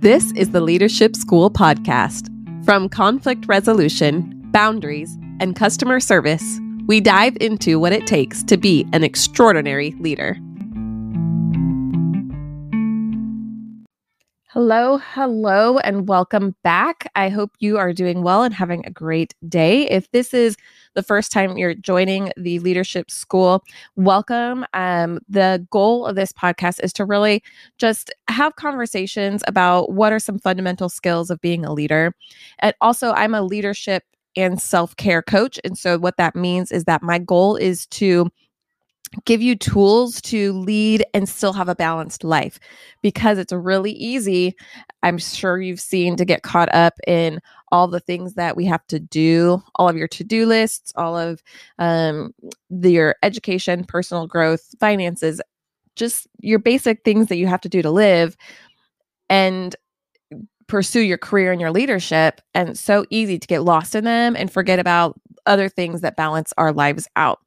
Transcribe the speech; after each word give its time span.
This 0.00 0.32
is 0.32 0.52
the 0.52 0.62
Leadership 0.62 1.14
School 1.14 1.50
podcast. 1.50 2.30
From 2.64 2.88
conflict 2.88 3.44
resolution, 3.46 4.32
boundaries, 4.50 5.14
and 5.40 5.54
customer 5.54 6.00
service, 6.00 6.58
we 6.86 7.02
dive 7.02 7.36
into 7.38 7.78
what 7.78 7.92
it 7.92 8.06
takes 8.06 8.42
to 8.44 8.56
be 8.56 8.88
an 8.94 9.04
extraordinary 9.04 9.94
leader. 9.98 10.38
Hello, 14.52 14.98
hello, 14.98 15.78
and 15.78 16.08
welcome 16.08 16.56
back. 16.64 17.08
I 17.14 17.28
hope 17.28 17.52
you 17.60 17.78
are 17.78 17.92
doing 17.92 18.24
well 18.24 18.42
and 18.42 18.52
having 18.52 18.84
a 18.84 18.90
great 18.90 19.32
day. 19.48 19.88
If 19.88 20.10
this 20.10 20.34
is 20.34 20.56
the 20.94 21.04
first 21.04 21.30
time 21.30 21.56
you're 21.56 21.74
joining 21.74 22.32
the 22.36 22.58
leadership 22.58 23.12
school, 23.12 23.62
welcome. 23.94 24.66
Um, 24.74 25.20
the 25.28 25.64
goal 25.70 26.04
of 26.04 26.16
this 26.16 26.32
podcast 26.32 26.82
is 26.82 26.92
to 26.94 27.04
really 27.04 27.44
just 27.78 28.12
have 28.26 28.56
conversations 28.56 29.44
about 29.46 29.92
what 29.92 30.12
are 30.12 30.18
some 30.18 30.40
fundamental 30.40 30.88
skills 30.88 31.30
of 31.30 31.40
being 31.40 31.64
a 31.64 31.72
leader. 31.72 32.12
And 32.58 32.74
also, 32.80 33.12
I'm 33.12 33.34
a 33.34 33.42
leadership 33.42 34.02
and 34.34 34.60
self 34.60 34.96
care 34.96 35.22
coach. 35.22 35.60
And 35.62 35.78
so, 35.78 35.96
what 35.96 36.16
that 36.16 36.34
means 36.34 36.72
is 36.72 36.84
that 36.86 37.04
my 37.04 37.20
goal 37.20 37.54
is 37.54 37.86
to 37.86 38.28
give 39.24 39.42
you 39.42 39.56
tools 39.56 40.20
to 40.20 40.52
lead 40.52 41.04
and 41.14 41.28
still 41.28 41.52
have 41.52 41.68
a 41.68 41.74
balanced 41.74 42.22
life. 42.22 42.60
Because 43.02 43.38
it's 43.38 43.52
really 43.52 43.92
easy 43.92 44.54
i'm 45.02 45.18
sure 45.18 45.60
you've 45.60 45.80
seen 45.80 46.16
to 46.16 46.24
get 46.24 46.42
caught 46.42 46.72
up 46.74 46.94
in 47.06 47.40
all 47.72 47.88
the 47.88 48.00
things 48.00 48.34
that 48.34 48.56
we 48.56 48.64
have 48.66 48.86
to 48.86 48.98
do 48.98 49.62
all 49.76 49.88
of 49.88 49.96
your 49.96 50.08
to-do 50.08 50.44
lists 50.46 50.92
all 50.96 51.16
of 51.16 51.42
um, 51.78 52.34
the, 52.68 52.90
your 52.90 53.16
education 53.22 53.84
personal 53.84 54.26
growth 54.26 54.74
finances 54.78 55.40
just 55.96 56.26
your 56.40 56.58
basic 56.58 57.04
things 57.04 57.28
that 57.28 57.36
you 57.36 57.46
have 57.46 57.60
to 57.60 57.68
do 57.68 57.82
to 57.82 57.90
live 57.90 58.36
and 59.28 59.76
pursue 60.66 61.00
your 61.00 61.18
career 61.18 61.50
and 61.50 61.60
your 61.60 61.72
leadership. 61.72 62.40
And 62.54 62.78
so 62.78 63.04
easy 63.10 63.38
to 63.38 63.46
get 63.46 63.62
lost 63.62 63.94
in 63.94 64.04
them 64.04 64.36
and 64.36 64.52
forget 64.52 64.78
about 64.78 65.20
other 65.44 65.68
things 65.68 66.00
that 66.00 66.16
balance 66.16 66.52
our 66.58 66.72
lives 66.72 67.08
out 67.16 67.40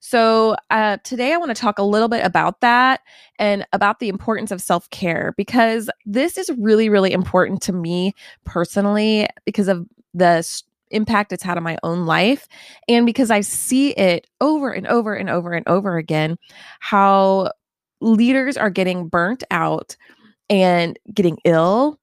so, 0.00 0.56
uh, 0.70 0.98
today 1.04 1.32
I 1.32 1.36
want 1.38 1.54
to 1.54 1.60
talk 1.60 1.78
a 1.78 1.82
little 1.82 2.08
bit 2.08 2.24
about 2.24 2.60
that 2.60 3.00
and 3.38 3.66
about 3.72 3.98
the 3.98 4.08
importance 4.08 4.50
of 4.50 4.60
self 4.60 4.88
care 4.90 5.34
because 5.36 5.90
this 6.06 6.38
is 6.38 6.50
really, 6.58 6.88
really 6.88 7.12
important 7.12 7.62
to 7.62 7.72
me 7.72 8.14
personally 8.44 9.28
because 9.44 9.68
of 9.68 9.86
the 10.14 10.44
impact 10.90 11.32
it's 11.32 11.42
had 11.42 11.56
on 11.56 11.62
my 11.62 11.76
own 11.82 12.06
life 12.06 12.48
and 12.88 13.04
because 13.04 13.30
I 13.30 13.42
see 13.42 13.90
it 13.90 14.26
over 14.40 14.70
and 14.70 14.86
over 14.86 15.14
and 15.14 15.28
over 15.28 15.52
and 15.52 15.66
over 15.68 15.98
again 15.98 16.38
how 16.80 17.50
leaders 18.00 18.56
are 18.56 18.70
getting 18.70 19.08
burnt 19.08 19.44
out 19.50 19.96
and 20.48 20.98
getting 21.12 21.38
ill, 21.44 21.98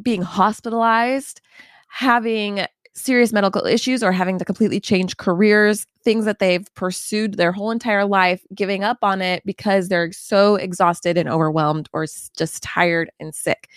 being 0.00 0.22
hospitalized, 0.22 1.40
having 1.88 2.64
serious 2.94 3.32
medical 3.32 3.64
issues 3.66 4.02
or 4.02 4.12
having 4.12 4.38
to 4.38 4.44
completely 4.44 4.80
change 4.80 5.16
careers, 5.16 5.86
things 6.04 6.24
that 6.24 6.38
they've 6.38 6.66
pursued 6.74 7.34
their 7.34 7.52
whole 7.52 7.70
entire 7.70 8.04
life, 8.04 8.42
giving 8.54 8.84
up 8.84 8.98
on 9.02 9.22
it 9.22 9.42
because 9.44 9.88
they're 9.88 10.12
so 10.12 10.56
exhausted 10.56 11.16
and 11.16 11.28
overwhelmed 11.28 11.88
or 11.92 12.06
just 12.36 12.62
tired 12.62 13.10
and 13.20 13.34
sick. 13.34 13.68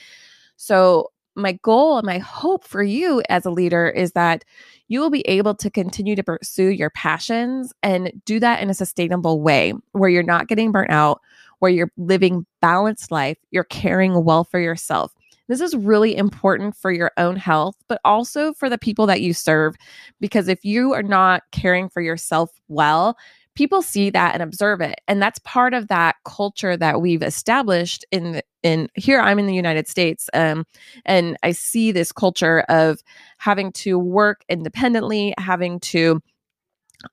So, 0.55 1.11
my 1.35 1.53
goal 1.63 1.97
and 1.97 2.05
my 2.05 2.19
hope 2.19 2.63
for 2.63 2.83
you 2.83 3.23
as 3.27 3.43
a 3.43 3.49
leader 3.49 3.89
is 3.89 4.11
that 4.11 4.45
you 4.87 4.99
will 4.99 5.09
be 5.09 5.27
able 5.27 5.55
to 5.55 5.71
continue 5.71 6.15
to 6.15 6.21
pursue 6.21 6.67
your 6.67 6.91
passions 6.91 7.73
and 7.81 8.11
do 8.25 8.39
that 8.39 8.61
in 8.61 8.69
a 8.69 8.75
sustainable 8.75 9.41
way 9.41 9.73
where 9.93 10.11
you're 10.11 10.21
not 10.21 10.47
getting 10.47 10.71
burnt 10.71 10.91
out, 10.91 11.21
where 11.57 11.71
you're 11.71 11.91
living 11.97 12.45
balanced 12.61 13.11
life, 13.11 13.37
you're 13.49 13.63
caring 13.63 14.23
well 14.23 14.43
for 14.43 14.59
yourself. 14.59 15.11
This 15.47 15.61
is 15.61 15.75
really 15.75 16.15
important 16.15 16.75
for 16.75 16.91
your 16.91 17.11
own 17.17 17.35
health, 17.35 17.75
but 17.87 17.99
also 18.05 18.53
for 18.53 18.69
the 18.69 18.77
people 18.77 19.05
that 19.07 19.21
you 19.21 19.33
serve. 19.33 19.75
Because 20.19 20.47
if 20.47 20.63
you 20.63 20.93
are 20.93 21.03
not 21.03 21.43
caring 21.51 21.89
for 21.89 22.01
yourself 22.01 22.49
well, 22.67 23.17
people 23.55 23.81
see 23.81 24.09
that 24.09 24.33
and 24.33 24.41
observe 24.41 24.81
it 24.81 24.99
and 25.07 25.21
that's 25.21 25.39
part 25.39 25.73
of 25.73 25.87
that 25.87 26.15
culture 26.25 26.75
that 26.75 27.01
we've 27.01 27.21
established 27.21 28.05
in 28.11 28.41
in 28.63 28.87
here 28.95 29.19
i'm 29.19 29.39
in 29.39 29.45
the 29.45 29.53
united 29.53 29.87
states 29.87 30.29
um, 30.33 30.65
and 31.05 31.37
i 31.43 31.51
see 31.51 31.91
this 31.91 32.11
culture 32.11 32.61
of 32.69 33.01
having 33.37 33.71
to 33.71 33.99
work 33.99 34.43
independently 34.49 35.33
having 35.37 35.79
to 35.79 36.19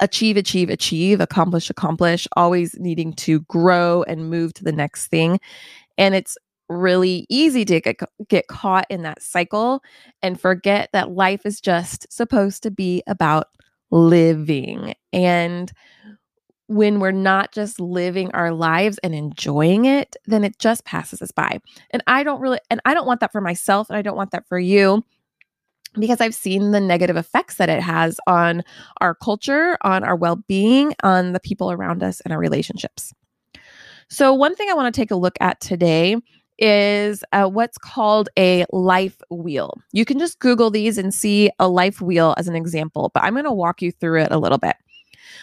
achieve 0.01 0.37
achieve 0.37 0.71
achieve 0.71 1.21
accomplish 1.21 1.69
accomplish 1.69 2.27
always 2.37 2.75
needing 2.79 3.13
to 3.13 3.41
grow 3.41 4.03
and 4.05 4.31
move 4.31 4.55
to 4.55 4.65
the 4.65 4.73
next 4.73 5.09
thing 5.09 5.39
and 5.99 6.15
it's 6.15 6.39
really 6.71 7.27
easy 7.29 7.65
to 7.67 7.81
get, 7.81 8.01
get 8.29 8.47
caught 8.47 8.87
in 8.89 9.03
that 9.03 9.23
cycle 9.23 9.83
and 10.23 10.41
forget 10.41 10.89
that 10.93 11.11
life 11.11 11.45
is 11.45 11.61
just 11.61 12.11
supposed 12.13 12.63
to 12.63 12.71
be 12.71 13.03
about 13.07 13.49
living. 13.91 14.95
And 15.13 15.71
when 16.69 17.01
we're 17.01 17.11
not 17.11 17.53
just 17.53 17.81
living 17.81 18.31
our 18.31 18.53
lives 18.53 18.99
and 18.99 19.15
enjoying 19.15 19.87
it, 19.87 20.17
then 20.27 20.45
it 20.45 20.59
just 20.61 20.85
passes 20.85 21.21
us 21.21 21.33
by. 21.33 21.59
And 21.91 22.03
I 22.07 22.23
don't 22.23 22.41
really, 22.41 22.61
and 22.71 22.81
I 22.85 22.95
don't 22.95 23.07
want 23.07 23.21
that 23.21 23.33
for 23.33 23.41
myself, 23.41 23.91
and 23.91 23.97
I 23.97 24.03
don't 24.03 24.17
want 24.17 24.31
that 24.31 24.47
for 24.49 24.59
you 24.59 25.05
because 25.95 26.21
I've 26.21 26.35
seen 26.35 26.71
the 26.71 26.81
negative 26.81 27.17
effects 27.17 27.57
that 27.57 27.69
it 27.69 27.83
has 27.83 28.21
on 28.29 28.63
our 29.01 29.17
culture, 29.17 29.77
on 29.83 30.05
our 30.05 30.15
well 30.15 30.37
being, 30.37 30.95
on 31.03 31.33
the 31.33 31.41
people 31.41 31.73
around 31.73 32.05
us, 32.05 32.21
and 32.21 32.33
our 32.33 32.39
relationships. 32.39 33.13
So, 34.09 34.33
one 34.33 34.55
thing 34.55 34.69
I 34.71 34.75
want 34.75 34.95
to 34.95 35.01
take 35.01 35.11
a 35.11 35.17
look 35.17 35.35
at 35.41 35.61
today 35.61 36.17
is 36.61 37.25
uh, 37.33 37.47
what's 37.47 37.79
called 37.79 38.29
a 38.39 38.67
life 38.71 39.21
wheel. 39.31 39.81
You 39.93 40.05
can 40.05 40.19
just 40.19 40.39
Google 40.39 40.71
these 40.71 40.99
and 40.99 41.13
see 41.13 41.51
a 41.59 41.69
life 41.69 42.01
wheel 42.01 42.35
as 42.37 42.49
an 42.49 42.55
example, 42.55 43.11
but 43.15 43.25
I'm 43.25 43.33
going 43.33 43.45
to 43.45 43.53
walk 43.53 43.83
you 43.83 43.91
through 43.91 44.21
it 44.21 44.31
a 44.31 44.39
little 44.39 44.59
bit. 44.59 44.77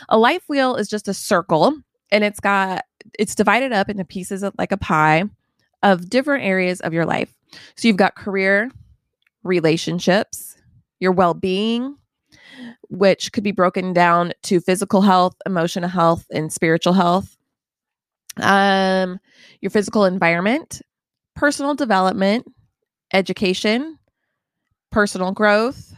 A 0.09 0.17
life 0.17 0.43
wheel 0.47 0.75
is 0.75 0.87
just 0.87 1.07
a 1.07 1.13
circle 1.13 1.75
and 2.11 2.23
it's 2.23 2.39
got 2.39 2.85
it's 3.17 3.35
divided 3.35 3.73
up 3.73 3.89
into 3.89 4.05
pieces 4.05 4.43
of, 4.43 4.53
like 4.57 4.71
a 4.71 4.77
pie 4.77 5.23
of 5.83 6.09
different 6.09 6.43
areas 6.43 6.81
of 6.81 6.93
your 6.93 7.05
life. 7.05 7.33
So 7.75 7.87
you've 7.87 7.97
got 7.97 8.15
career, 8.15 8.69
relationships, 9.43 10.57
your 10.99 11.11
well-being, 11.13 11.95
which 12.89 13.31
could 13.31 13.43
be 13.43 13.51
broken 13.51 13.93
down 13.93 14.33
to 14.43 14.59
physical 14.59 15.01
health, 15.01 15.35
emotional 15.45 15.89
health, 15.89 16.25
and 16.31 16.51
spiritual 16.51 16.93
health. 16.93 17.37
Um, 18.41 19.19
your 19.61 19.69
physical 19.71 20.05
environment, 20.05 20.81
personal 21.37 21.75
development, 21.75 22.51
education, 23.13 23.99
personal 24.91 25.31
growth, 25.31 25.95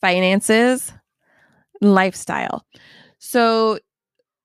finances, 0.00 0.92
lifestyle. 1.80 2.64
So 3.18 3.80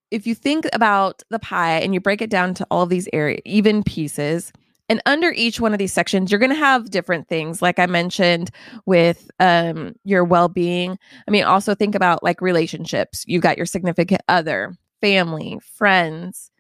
if 0.10 0.26
you 0.26 0.34
think 0.34 0.68
about 0.74 1.22
the 1.30 1.40
pie 1.40 1.80
and 1.80 1.94
you 1.94 2.00
break 2.00 2.22
it 2.22 2.32
down 2.32 2.56
to 2.56 2.68
all 2.72 2.84
of 2.84 2.90
these 2.90 3.08
area 3.14 3.40
even 3.46 3.84
pieces, 3.84 4.52
and 4.90 5.02
under 5.06 5.32
each 5.32 5.60
one 5.60 5.74
of 5.74 5.80
these 5.80 5.94
sections, 5.94 6.32
you're 6.32 6.40
going 6.40 6.52
to 6.52 6.56
have 6.56 6.90
different 6.90 7.28
things, 7.28 7.62
like 7.62 7.80
I 7.80 7.86
mentioned 7.86 8.50
with 8.86 9.30
um, 9.40 9.96
your 10.04 10.24
well 10.24 10.48
being. 10.48 10.98
I 11.28 11.32
mean, 11.32 11.44
also 11.44 11.76
think 11.76 11.96
about 11.96 12.24
like 12.24 12.42
relationships. 12.42 13.24
You've 13.28 13.44
got 13.44 13.58
your 13.58 13.66
significant 13.66 14.22
other, 14.28 14.76
family, 15.02 15.60
friends. 15.76 16.52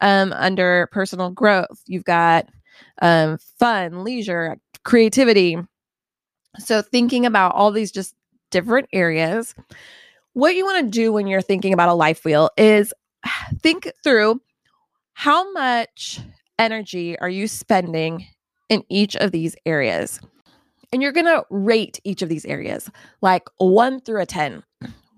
Um, 0.00 0.32
under 0.34 0.88
personal 0.92 1.30
growth, 1.30 1.82
you've 1.86 2.04
got 2.04 2.48
um, 3.02 3.38
fun, 3.58 4.04
leisure, 4.04 4.58
creativity. 4.84 5.56
So, 6.58 6.82
thinking 6.82 7.26
about 7.26 7.54
all 7.54 7.70
these 7.70 7.92
just 7.92 8.14
different 8.50 8.88
areas, 8.92 9.54
what 10.32 10.56
you 10.56 10.64
want 10.64 10.84
to 10.84 10.90
do 10.90 11.12
when 11.12 11.26
you're 11.26 11.42
thinking 11.42 11.72
about 11.72 11.88
a 11.88 11.94
life 11.94 12.24
wheel 12.24 12.50
is 12.56 12.92
think 13.60 13.90
through 14.02 14.40
how 15.12 15.52
much 15.52 16.20
energy 16.58 17.18
are 17.18 17.28
you 17.28 17.48
spending 17.48 18.26
in 18.68 18.84
each 18.88 19.16
of 19.16 19.32
these 19.32 19.56
areas. 19.66 20.20
And 20.92 21.02
you're 21.02 21.12
going 21.12 21.26
to 21.26 21.44
rate 21.50 22.00
each 22.04 22.22
of 22.22 22.28
these 22.28 22.44
areas 22.46 22.90
like 23.20 23.48
one 23.58 24.00
through 24.00 24.22
a 24.22 24.26
10 24.26 24.62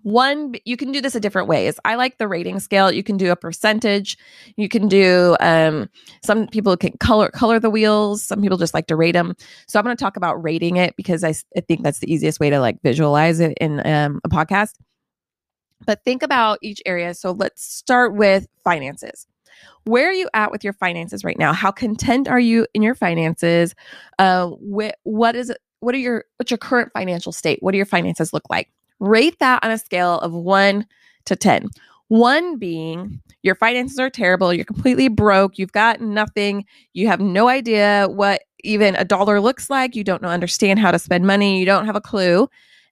one 0.03 0.55
you 0.65 0.77
can 0.77 0.93
do 0.93 1.01
this 1.01 1.15
a 1.15 1.21
different 1.21 1.49
ways 1.49 1.79
i 1.85 1.95
like 1.95 2.19
the 2.19 2.29
rating 2.29 2.61
scale. 2.61 2.91
You 2.91 3.03
can 3.03 3.17
do 3.17 3.31
a 3.31 3.37
percentage. 3.37 4.17
You 4.57 4.69
can 4.69 4.89
do 4.89 5.37
um, 5.41 5.89
some 6.23 6.47
people 6.47 6.77
can 6.77 6.97
color 6.99 7.29
color 7.29 7.59
the 7.59 7.71
wheels. 7.71 8.23
Some 8.23 8.41
people 8.41 8.59
just 8.59 8.75
like 8.75 8.87
to 8.87 8.97
rate 8.97 9.13
them 9.13 9.35
so 9.67 9.79
i'm 9.79 9.85
going 9.85 9.97
to 9.97 10.03
talk 10.03 10.17
about 10.17 10.43
rating 10.43 10.77
it 10.77 10.97
because 10.97 11.25
I, 11.25 11.35
I 11.57 11.61
think 11.61 11.83
that's 11.83 11.99
the 11.99 12.13
easiest 12.13 12.41
way 12.41 12.51
to 12.51 12.61
like 12.61 12.81
visualize 12.83 13.41
it 13.41 13.57
in 13.61 13.85
um, 13.87 14.21
a 14.25 14.29
podcast. 14.29 14.75
But 15.87 16.05
think 16.05 16.23
about 16.23 16.59
each 16.63 16.83
area. 16.85 17.15
So 17.15 17.33
let's 17.33 17.63
start 17.63 18.15
with 18.15 18.47
finances. 18.63 19.27
Where 19.85 20.09
are 20.09 20.13
you 20.13 20.29
at 20.35 20.51
with 20.51 20.63
your 20.63 20.75
finances 20.75 21.25
right 21.25 21.39
now? 21.39 21.53
How 21.53 21.71
content 21.71 22.29
are 22.29 22.41
you 22.41 22.67
in 22.75 22.83
your 22.83 22.95
finances? 22.95 23.75
Uh, 24.19 24.51
wh- 24.51 24.93
what 25.05 25.35
is 25.35 25.53
what 25.81 25.95
are 25.95 25.99
your 25.99 26.25
what's 26.37 26.51
your 26.51 26.59
current 26.59 26.93
financial 26.93 27.33
state? 27.33 27.59
What 27.63 27.73
do 27.73 27.79
your 27.79 27.87
finances 27.87 28.33
look 28.33 28.45
like 28.51 28.69
Rate 29.01 29.39
that 29.41 29.65
on 29.65 29.71
a 29.71 29.79
scale 29.79 30.19
of 30.21 30.33
one 30.33 30.87
to 31.27 31.37
10. 31.37 31.69
One 32.09 32.59
being 32.59 33.21
your 33.43 33.55
finances 33.55 33.99
are 33.99 34.11
terrible, 34.11 34.53
you're 34.53 34.65
completely 34.65 35.09
broke, 35.09 35.59
you've 35.59 35.73
got 35.73 36.01
nothing, 36.01 36.67
you 36.93 37.07
have 37.07 37.21
no 37.21 37.49
idea 37.49 38.07
what 38.11 38.43
even 38.65 38.97
a 38.97 39.05
dollar 39.05 39.41
looks 39.41 39.71
like. 39.71 39.97
You 39.97 40.05
don't 40.05 40.23
know, 40.23 40.29
understand 40.29 40.79
how 40.79 40.91
to 40.91 40.99
spend 40.99 41.27
money. 41.27 41.59
You 41.59 41.67
don't 41.67 41.87
have 41.87 41.97
a 41.97 42.01
clue. 42.01 42.49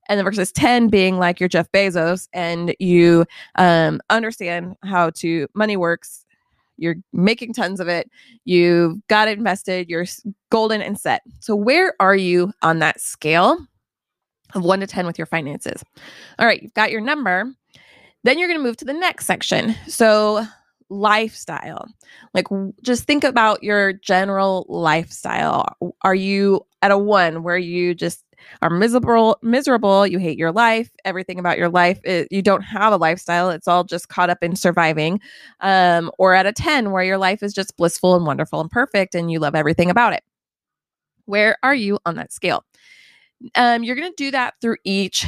And 0.09 0.19
then 0.19 0.25
versus 0.25 0.53
10 0.53 0.89
being 0.89 1.19
like 1.19 1.39
you're 1.39 1.51
Jeff 1.51 1.71
Bezos 1.73 2.29
and 2.33 2.75
you 2.79 3.27
um, 3.57 4.01
understand 4.09 4.75
how 4.83 5.11
to 5.11 5.47
money 5.55 5.77
works. 5.77 6.25
You're 6.79 6.97
making 7.13 7.53
tons 7.53 7.81
of 7.81 7.89
it. 7.89 8.11
You've 8.45 9.07
got 9.09 9.29
it 9.29 9.37
invested. 9.37 9.91
You're 9.91 10.07
golden 10.51 10.81
and 10.81 10.99
set. 10.99 11.23
So, 11.41 11.57
where 11.57 11.95
are 12.01 12.17
you 12.17 12.53
on 12.63 12.79
that 12.79 13.01
scale 13.01 13.59
of 14.55 14.63
one 14.63 14.81
to 14.81 14.87
10 14.87 15.07
with 15.07 15.19
your 15.19 15.27
finances? 15.27 15.83
All 16.39 16.47
right, 16.47 16.63
you've 16.63 16.75
got 16.75 16.91
your 16.91 17.01
number. 17.01 17.53
Then 18.25 18.39
you're 18.39 18.49
going 18.49 18.59
to 18.59 18.65
move 18.65 18.77
to 18.79 18.85
the 18.85 18.93
next 18.93 19.27
section. 19.27 19.75
So, 19.87 20.45
lifestyle. 20.91 21.87
Like, 22.35 22.47
just 22.83 23.05
think 23.05 23.23
about 23.23 23.63
your 23.63 23.93
general 23.93 24.65
lifestyle. 24.69 25.77
Are 26.03 26.15
you 26.15 26.67
at 26.83 26.91
a 26.91 26.99
one 26.99 27.43
where 27.43 27.59
you 27.59 27.95
just 27.95 28.25
are 28.63 28.71
miserable 28.71 29.39
miserable 29.43 30.07
you 30.07 30.19
hate 30.19 30.39
your 30.39 30.53
life 30.53 30.91
everything 31.05 31.39
about 31.39 31.59
your 31.59 31.69
life 31.69 32.01
it, 32.05 32.29
you 32.31 32.43
don't 32.43 32.63
have 32.63 32.93
a 32.93 32.97
lifestyle 32.97 33.51
it's 33.51 33.69
all 33.69 33.85
just 33.85 34.09
caught 34.09 34.31
up 34.31 34.43
in 34.43 34.57
surviving 34.57 35.21
um, 35.61 36.11
or 36.19 36.35
at 36.35 36.47
a 36.47 36.53
10 36.53 36.91
where 36.91 37.03
your 37.03 37.19
life 37.19 37.43
is 37.43 37.53
just 37.53 37.77
blissful 37.77 38.15
and 38.15 38.27
wonderful 38.27 38.61
and 38.61 38.71
perfect 38.71 39.15
and 39.15 39.31
you 39.31 39.39
love 39.39 39.55
everything 39.55 39.91
about 39.91 40.13
it 40.13 40.23
where 41.27 41.59
are 41.63 41.75
you 41.75 41.99
on 42.07 42.15
that 42.15 42.33
scale 42.33 42.65
um, 43.55 43.83
you're 43.83 43.97
going 43.97 44.11
to 44.11 44.17
do 44.17 44.31
that 44.31 44.55
through 44.61 44.77
each 44.85 45.27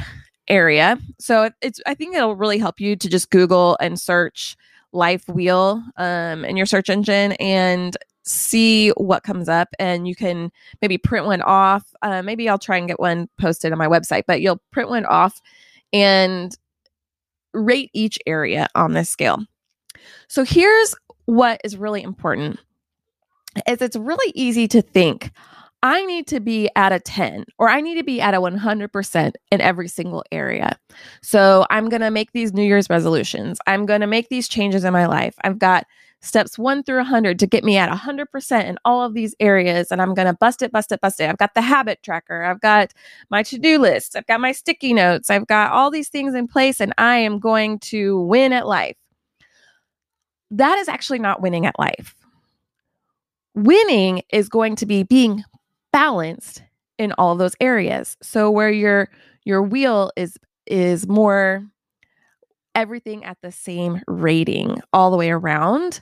area. 0.49 0.99
So 1.19 1.51
it's 1.63 1.81
i 1.87 1.95
think 1.95 2.15
it'll 2.15 2.37
really 2.37 2.59
help 2.59 2.81
you 2.81 2.97
to 2.97 3.09
just 3.09 3.31
google 3.31 3.79
and 3.81 3.99
search 3.99 4.57
life 4.93 5.27
wheel 5.29 5.83
um, 5.97 6.45
in 6.45 6.57
your 6.57 6.67
search 6.67 6.91
engine 6.91 7.33
and 7.33 7.97
see 8.25 8.91
what 8.91 9.23
comes 9.23 9.49
up 9.49 9.69
and 9.79 10.07
you 10.07 10.15
can 10.15 10.51
maybe 10.83 10.99
print 10.99 11.25
one 11.25 11.41
off. 11.43 11.85
Uh, 12.03 12.21
maybe 12.23 12.49
i'll 12.49 12.59
try 12.59 12.77
and 12.77 12.89
get 12.89 12.99
one 12.99 13.29
posted 13.39 13.71
on 13.73 13.79
my 13.79 13.87
website 13.87 14.25
but 14.27 14.41
you'll 14.41 14.61
print 14.73 14.91
one 14.91 15.07
off 15.07 15.41
and 15.93 16.57
rate 17.55 17.91
each 17.95 18.19
area 18.27 18.69
on 18.75 18.93
this 18.93 19.09
scale. 19.09 19.45
So 20.29 20.45
here's 20.45 20.95
what 21.27 21.61
is 21.65 21.77
really 21.77 22.03
important 22.03 22.59
is 23.69 23.83
it's 23.83 23.97
really 23.97 24.33
easy 24.35 24.69
to 24.69 24.83
think 24.83 25.31
I 25.83 26.05
need 26.05 26.27
to 26.29 26.41
be 26.41 26.69
at 26.77 26.93
a 26.93 27.01
10 27.01 27.45
or 27.59 27.69
I 27.69 27.81
need 27.81 27.95
to 27.95 28.05
be 28.05 28.21
at 28.21 28.35
a 28.35 28.39
100% 28.39 29.33
in 29.51 29.61
every 29.61 29.89
single 29.89 30.23
area. 30.31 30.79
So 31.23 31.67
I'm 31.71 31.89
going 31.89 32.03
to 32.03 32.11
make 32.11 32.33
these 32.33 32.53
New 32.53 32.65
Year's 32.65 32.91
resolutions. 32.91 33.59
I'm 33.67 33.87
going 33.87 34.03
to 34.03 34.07
make 34.07 34.29
these 34.29 34.49
changes 34.49 34.85
in 34.85 34.93
my 34.93 35.07
life. 35.07 35.35
I've 35.43 35.59
got 35.59 35.87
steps 36.23 36.59
one 36.59 36.83
through 36.83 36.99
100 36.99 37.39
to 37.39 37.47
get 37.47 37.65
me 37.65 37.79
at 37.79 37.91
100% 37.91 38.65
in 38.67 38.77
all 38.85 39.03
of 39.03 39.15
these 39.15 39.35
areas. 39.41 39.91
And 39.91 40.03
I'm 40.03 40.13
going 40.13 40.27
to 40.27 40.35
bust 40.35 40.61
it, 40.61 40.71
bust 40.71 40.93
it, 40.93 41.01
bust 41.01 41.19
it. 41.19 41.31
I've 41.31 41.39
got 41.39 41.55
the 41.55 41.63
habit 41.63 42.03
tracker. 42.03 42.43
I've 42.43 42.61
got 42.61 42.93
my 43.31 43.43
to 43.45 43.59
do 43.59 43.79
list. 43.79 44.17
I've 44.17 44.27
got 44.27 44.41
my 44.41 44.53
sticky 44.53 44.93
notes. 44.93 45.31
I've 45.31 45.47
got 45.47 45.73
all 45.73 45.91
these 45.91 46.11
things 46.11 46.35
in 46.35 46.47
place 46.47 46.79
and 46.81 46.93
I 46.99 47.17
am 47.17 47.39
going 47.39 47.79
to 47.81 48.21
win 48.21 48.53
at 48.53 48.67
life. 48.67 48.97
That 50.51 50.79
is 50.79 50.89
actually 50.89 51.21
not 51.21 51.41
winning 51.41 51.65
at 51.65 51.79
life. 51.79 52.15
Winning 53.55 54.23
is 54.31 54.49
going 54.49 54.77
to 54.77 54.87
be 54.87 55.03
being 55.05 55.43
balanced 55.93 56.63
in 56.99 57.13
all 57.13 57.37
those 57.37 57.55
areas. 57.61 58.17
So 58.23 58.51
where 58.51 58.71
your 58.71 59.09
your 59.45 59.63
wheel 59.63 60.13
is 60.17 60.37
is 60.67 61.07
more 61.09 61.67
everything 62.75 63.25
at 63.25 63.39
the 63.43 63.51
same 63.51 64.01
rating 64.07 64.81
all 64.93 65.11
the 65.11 65.17
way 65.17 65.31
around. 65.31 66.01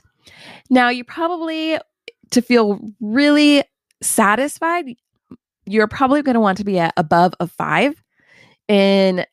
Now, 0.69 0.89
you 0.89 1.03
probably 1.03 1.79
to 2.31 2.41
feel 2.41 2.79
really 2.99 3.63
satisfied, 4.01 4.85
you're 5.65 5.87
probably 5.87 6.21
going 6.21 6.35
to 6.35 6.39
want 6.39 6.57
to 6.59 6.63
be 6.63 6.79
at 6.79 6.93
above 6.97 7.33
a 7.39 7.47
5 7.47 8.01
in 8.67 9.25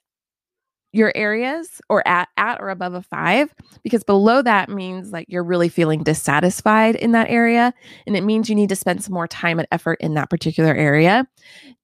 your 0.93 1.13
areas 1.15 1.81
or 1.89 2.07
at, 2.09 2.29
at 2.37 2.61
or 2.61 2.71
above 2.71 2.95
a 2.95 3.03
five 3.03 3.55
because 3.83 4.03
below 4.03 4.41
that 4.41 4.69
means 4.69 5.13
like 5.13 5.27
you're 5.29 5.45
really 5.45 5.69
feeling 5.69 6.03
dissatisfied 6.03 6.95
in 6.97 7.13
that 7.13 7.29
area 7.29 7.75
and 8.07 8.17
it 8.17 8.25
means 8.25 8.49
you 8.49 8.55
need 8.55 8.69
to 8.69 8.77
spend 8.77 9.03
some 9.03 9.13
more 9.13 9.29
time 9.29 9.59
and 9.59 9.69
effort 9.71 9.99
in 10.01 10.15
that 10.15 10.31
particular 10.31 10.75
area 10.75 11.27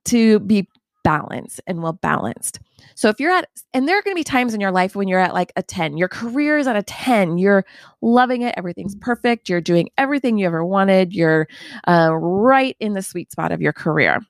to 0.05 0.41
be 0.41 0.67
balanced 1.03 1.61
and 1.67 1.83
well 1.83 1.93
balanced. 1.93 2.61
So 2.95 3.09
if 3.09 3.19
you're 3.19 3.33
at 3.33 3.49
and 3.75 3.89
there 3.89 3.99
are 3.99 4.03
going 4.03 4.15
to 4.15 4.21
be 4.21 4.25
times 4.25 4.55
in 4.55 4.61
your 4.61 4.71
life 4.71 4.95
when 4.95 5.09
you're 5.09 5.21
at 5.21 5.35
like 5.35 5.53
a 5.57 5.63
10 5.63 5.97
your 5.97 6.09
career 6.09 6.59
is 6.59 6.67
at 6.67 6.77
a 6.77 6.83
10 6.83 7.39
you're 7.39 7.65
loving 8.01 8.43
it 8.43 8.55
everything's 8.57 8.95
perfect 8.97 9.49
you're 9.49 9.61
doing 9.61 9.89
everything 9.99 10.39
you 10.39 10.47
ever 10.47 10.65
wanted 10.65 11.13
you're 11.13 11.49
uh, 11.89 12.11
right 12.13 12.77
in 12.81 12.93
the 12.93 13.03
sweet 13.03 13.31
spot 13.33 13.53
of 13.53 13.61
your 13.61 13.73
career 13.73 14.21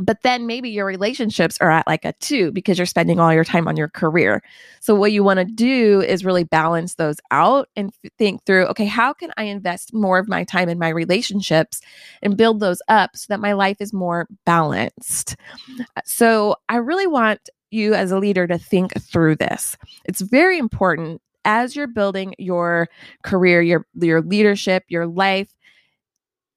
but 0.00 0.22
then 0.22 0.46
maybe 0.46 0.70
your 0.70 0.86
relationships 0.86 1.58
are 1.60 1.70
at 1.70 1.86
like 1.86 2.04
a 2.04 2.12
two 2.14 2.52
because 2.52 2.78
you're 2.78 2.86
spending 2.86 3.18
all 3.18 3.32
your 3.32 3.44
time 3.44 3.66
on 3.66 3.76
your 3.76 3.88
career. 3.88 4.42
So, 4.80 4.94
what 4.94 5.12
you 5.12 5.24
want 5.24 5.38
to 5.38 5.44
do 5.44 6.00
is 6.00 6.24
really 6.24 6.44
balance 6.44 6.94
those 6.94 7.16
out 7.30 7.68
and 7.76 7.92
f- 8.04 8.10
think 8.18 8.44
through 8.44 8.66
okay, 8.66 8.86
how 8.86 9.12
can 9.12 9.32
I 9.36 9.44
invest 9.44 9.92
more 9.92 10.18
of 10.18 10.28
my 10.28 10.44
time 10.44 10.68
in 10.68 10.78
my 10.78 10.88
relationships 10.88 11.80
and 12.22 12.36
build 12.36 12.60
those 12.60 12.80
up 12.88 13.16
so 13.16 13.26
that 13.28 13.40
my 13.40 13.52
life 13.52 13.78
is 13.80 13.92
more 13.92 14.28
balanced? 14.44 15.36
Uh, 15.80 16.00
so, 16.04 16.56
I 16.68 16.76
really 16.76 17.06
want 17.06 17.48
you 17.70 17.94
as 17.94 18.12
a 18.12 18.18
leader 18.18 18.46
to 18.46 18.58
think 18.58 19.00
through 19.02 19.36
this. 19.36 19.76
It's 20.04 20.20
very 20.20 20.58
important 20.58 21.20
as 21.44 21.74
you're 21.74 21.86
building 21.86 22.34
your 22.38 22.88
career, 23.22 23.62
your 23.62 23.86
your 23.94 24.22
leadership, 24.22 24.84
your 24.88 25.06
life 25.06 25.48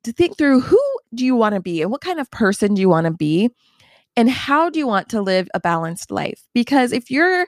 to 0.04 0.12
think 0.12 0.38
through 0.38 0.62
who 0.62 0.91
do 1.14 1.26
you 1.26 1.36
want 1.36 1.56
to 1.56 1.62
be 1.62 1.82
and 1.82 1.92
what 1.92 2.02
kind 2.02 2.20
of 2.20 2.30
person 2.32 2.74
do 2.74 2.82
you 2.82 2.90
want 2.90 3.06
to 3.06 3.12
be? 3.12 3.50
And 4.18 4.30
how 4.30 4.70
do 4.70 4.78
you 4.78 4.88
want 4.88 5.10
to 5.10 5.22
live 5.22 5.48
a 5.54 5.60
balanced 5.60 6.12
life? 6.12 6.44
Because 6.54 6.92
if 6.92 7.10
you're 7.10 7.48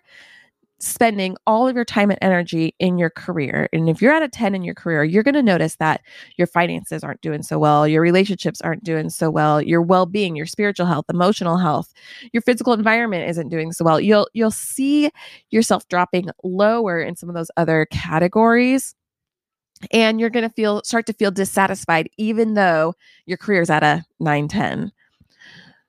spending 0.80 1.36
all 1.48 1.68
of 1.68 1.76
your 1.76 1.86
time 1.86 2.10
and 2.10 2.20
energy 2.22 2.76
in 2.78 2.98
your 2.98 3.10
career 3.10 3.70
and 3.72 3.88
if 3.88 4.02
you're 4.02 4.12
at 4.12 4.22
a 4.22 4.28
10 4.28 4.54
in 4.54 4.64
your 4.64 4.76
career 4.76 5.04
you're 5.04 5.24
going 5.24 5.34
to 5.34 5.42
notice 5.42 5.78
that 5.78 6.02
your 6.36 6.46
finances 6.46 7.04
aren't 7.06 7.22
doing 7.22 7.42
so 7.42 7.58
well 7.58 7.88
your 7.88 8.02
relationships 8.02 8.60
aren't 8.60 8.84
doing 8.84 9.10
so 9.10 9.32
well 9.32 9.62
your 9.62 9.82
well-being 9.82 10.36
your 10.36 10.46
spiritual 10.46 10.86
health 10.86 11.06
emotional 11.10 11.58
health 11.58 11.94
your 12.34 12.42
physical 12.42 12.74
environment 12.74 13.30
isn't 13.30 13.50
doing 13.50 13.72
so 13.72 13.86
well. 13.86 14.00
You'll 14.00 14.28
you'll 14.34 14.52
see 14.52 15.10
yourself 15.52 15.88
dropping 15.88 16.30
lower 16.44 17.00
in 17.02 17.16
some 17.16 17.30
of 17.30 17.36
those 17.36 17.52
other 17.56 17.88
categories 17.90 18.94
and 19.92 20.20
you're 20.20 20.30
going 20.30 20.48
to 20.48 20.54
feel 20.54 20.82
start 20.84 21.06
to 21.06 21.14
feel 21.14 21.32
dissatisfied 21.32 22.10
even 22.18 22.54
though 22.54 22.94
your 23.26 23.38
career 23.38 23.62
is 23.62 23.70
at 23.70 23.84
a 23.84 24.04
9 24.20 24.48
10 24.48 24.92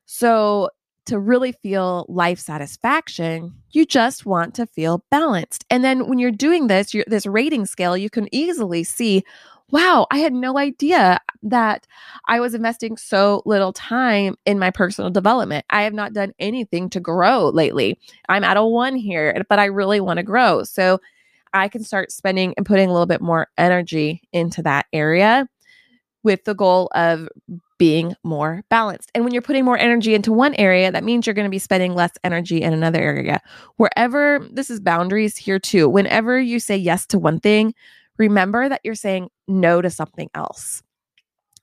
so 0.06 0.68
to 1.06 1.18
really 1.18 1.52
feel 1.52 2.06
life 2.08 2.38
satisfaction 2.38 3.54
you 3.70 3.84
just 3.84 4.24
want 4.24 4.54
to 4.54 4.66
feel 4.66 5.04
balanced. 5.10 5.64
And 5.68 5.82
then 5.84 6.08
when 6.08 6.18
you're 6.18 6.30
doing 6.30 6.66
this 6.66 6.94
you're, 6.94 7.04
this 7.06 7.26
rating 7.26 7.66
scale 7.66 7.96
you 7.96 8.10
can 8.10 8.32
easily 8.34 8.84
see 8.84 9.24
wow 9.70 10.06
i 10.10 10.18
had 10.18 10.34
no 10.34 10.58
idea 10.58 11.18
that 11.42 11.86
i 12.28 12.38
was 12.38 12.54
investing 12.54 12.98
so 12.98 13.42
little 13.46 13.72
time 13.72 14.36
in 14.44 14.58
my 14.58 14.70
personal 14.70 15.10
development. 15.10 15.64
I 15.70 15.82
have 15.82 15.94
not 15.94 16.12
done 16.12 16.32
anything 16.38 16.90
to 16.90 17.00
grow 17.00 17.48
lately. 17.48 17.98
I'm 18.28 18.44
at 18.44 18.56
a 18.56 18.64
one 18.64 18.96
here 18.96 19.42
but 19.48 19.58
i 19.58 19.66
really 19.66 20.00
want 20.00 20.18
to 20.18 20.22
grow. 20.22 20.62
So 20.64 21.00
I 21.54 21.68
can 21.68 21.82
start 21.82 22.12
spending 22.12 22.52
and 22.56 22.66
putting 22.66 22.88
a 22.88 22.92
little 22.92 23.06
bit 23.06 23.20
more 23.20 23.48
energy 23.56 24.22
into 24.32 24.62
that 24.62 24.86
area 24.92 25.48
with 26.22 26.44
the 26.44 26.54
goal 26.54 26.90
of 26.94 27.28
being 27.78 28.14
more 28.24 28.62
balanced. 28.70 29.10
And 29.14 29.24
when 29.24 29.32
you're 29.32 29.42
putting 29.42 29.64
more 29.64 29.78
energy 29.78 30.14
into 30.14 30.32
one 30.32 30.54
area, 30.54 30.90
that 30.90 31.04
means 31.04 31.26
you're 31.26 31.34
going 31.34 31.46
to 31.46 31.50
be 31.50 31.58
spending 31.58 31.94
less 31.94 32.12
energy 32.22 32.62
in 32.62 32.72
another 32.72 33.00
area. 33.00 33.40
Wherever 33.76 34.46
this 34.50 34.70
is 34.70 34.80
boundaries 34.80 35.36
here 35.36 35.58
too. 35.58 35.88
Whenever 35.88 36.40
you 36.40 36.60
say 36.60 36.76
yes 36.76 37.06
to 37.06 37.18
one 37.18 37.40
thing, 37.40 37.74
remember 38.18 38.68
that 38.68 38.80
you're 38.84 38.94
saying 38.94 39.28
no 39.48 39.82
to 39.82 39.90
something 39.90 40.30
else. 40.34 40.82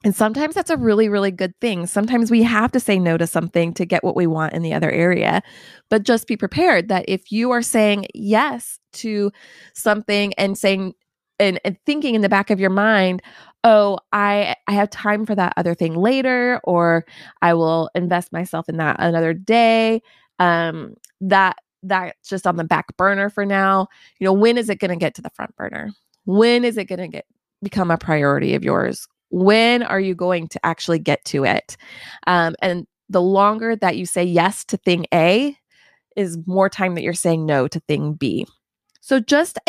And 0.03 0.15
sometimes 0.15 0.55
that's 0.55 0.71
a 0.71 0.77
really, 0.77 1.09
really 1.09 1.31
good 1.31 1.53
thing. 1.61 1.85
Sometimes 1.85 2.31
we 2.31 2.41
have 2.43 2.71
to 2.71 2.79
say 2.79 2.97
no 2.97 3.17
to 3.17 3.27
something 3.27 3.73
to 3.75 3.85
get 3.85 4.03
what 4.03 4.15
we 4.15 4.25
want 4.25 4.53
in 4.53 4.63
the 4.63 4.73
other 4.73 4.89
area. 4.89 5.43
But 5.89 6.03
just 6.03 6.27
be 6.27 6.35
prepared 6.35 6.87
that 6.89 7.05
if 7.07 7.31
you 7.31 7.51
are 7.51 7.61
saying 7.61 8.07
yes 8.15 8.79
to 8.93 9.31
something 9.73 10.33
and 10.35 10.57
saying 10.57 10.93
and, 11.39 11.59
and 11.65 11.77
thinking 11.85 12.13
in 12.13 12.21
the 12.21 12.29
back 12.29 12.51
of 12.51 12.59
your 12.59 12.69
mind, 12.69 13.21
oh, 13.63 13.99
I 14.11 14.55
I 14.67 14.73
have 14.73 14.89
time 14.89 15.25
for 15.25 15.35
that 15.35 15.53
other 15.57 15.73
thing 15.73 15.95
later, 15.95 16.59
or 16.63 17.05
I 17.41 17.53
will 17.53 17.89
invest 17.95 18.31
myself 18.31 18.69
in 18.69 18.77
that 18.77 18.97
another 18.99 19.33
day. 19.33 20.01
Um, 20.39 20.95
that 21.21 21.57
that's 21.83 22.29
just 22.29 22.45
on 22.45 22.57
the 22.57 22.63
back 22.63 22.95
burner 22.97 23.29
for 23.29 23.45
now. 23.45 23.87
You 24.19 24.25
know, 24.25 24.33
when 24.33 24.57
is 24.57 24.69
it 24.69 24.79
going 24.79 24.89
to 24.89 24.97
get 24.97 25.15
to 25.15 25.21
the 25.21 25.31
front 25.31 25.55
burner? 25.55 25.91
When 26.25 26.63
is 26.63 26.77
it 26.77 26.85
going 26.85 26.99
to 26.99 27.07
get 27.07 27.25
become 27.63 27.91
a 27.91 27.97
priority 27.97 28.53
of 28.55 28.63
yours? 28.63 29.07
when 29.31 29.81
are 29.81 29.99
you 29.99 30.13
going 30.13 30.47
to 30.49 30.63
actually 30.65 30.99
get 30.99 31.23
to 31.25 31.43
it? 31.43 31.75
Um, 32.27 32.55
and 32.61 32.85
the 33.09 33.21
longer 33.21 33.75
that 33.75 33.97
you 33.97 34.05
say 34.05 34.23
yes 34.23 34.63
to 34.65 34.77
thing 34.77 35.05
A 35.13 35.57
is 36.15 36.37
more 36.45 36.69
time 36.69 36.95
that 36.95 37.01
you're 37.01 37.13
saying 37.13 37.45
no 37.45 37.67
to 37.67 37.79
thing 37.81 38.13
B. 38.13 38.45
So 39.01 39.19
just 39.19 39.59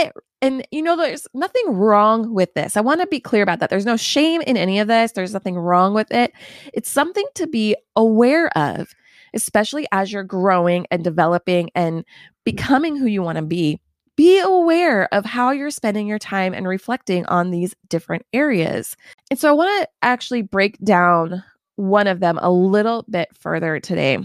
And 0.40 0.66
you 0.70 0.82
know, 0.82 0.96
there's 0.96 1.26
nothing 1.34 1.64
wrong 1.68 2.32
with 2.32 2.54
this. 2.54 2.76
I 2.76 2.80
want 2.80 3.00
to 3.00 3.06
be 3.06 3.20
clear 3.20 3.42
about 3.42 3.60
that. 3.60 3.70
There's 3.70 3.86
no 3.86 3.96
shame 3.96 4.40
in 4.42 4.56
any 4.56 4.78
of 4.78 4.88
this, 4.88 5.12
there's 5.12 5.32
nothing 5.32 5.56
wrong 5.56 5.94
with 5.94 6.12
it. 6.12 6.32
It's 6.72 6.90
something 6.90 7.26
to 7.34 7.46
be 7.46 7.76
aware 7.96 8.56
of, 8.56 8.94
especially 9.34 9.86
as 9.92 10.12
you're 10.12 10.24
growing 10.24 10.86
and 10.90 11.02
developing 11.02 11.70
and 11.74 12.04
becoming 12.44 12.96
who 12.96 13.06
you 13.06 13.22
want 13.22 13.36
to 13.36 13.42
be. 13.42 13.80
Be 14.14 14.38
aware 14.40 15.12
of 15.14 15.24
how 15.24 15.52
you're 15.52 15.70
spending 15.70 16.06
your 16.06 16.18
time 16.18 16.52
and 16.52 16.68
reflecting 16.68 17.24
on 17.26 17.50
these 17.50 17.74
different 17.88 18.26
areas. 18.34 18.94
And 19.30 19.38
so 19.38 19.48
I 19.48 19.52
want 19.52 19.82
to 19.82 19.88
actually 20.02 20.42
break 20.42 20.78
down 20.84 21.42
one 21.76 22.06
of 22.06 22.20
them 22.20 22.38
a 22.42 22.50
little 22.50 23.06
bit 23.08 23.28
further 23.34 23.80
today 23.80 24.18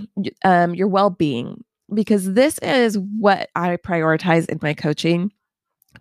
um, 0.44 0.76
your 0.76 0.90
well 0.90 1.10
being, 1.10 1.64
because 1.94 2.34
this 2.34 2.58
is 2.60 2.98
what 2.98 3.50
I 3.56 3.78
prioritize 3.78 4.50
in 4.50 4.60
my 4.62 4.74
coaching 4.74 5.32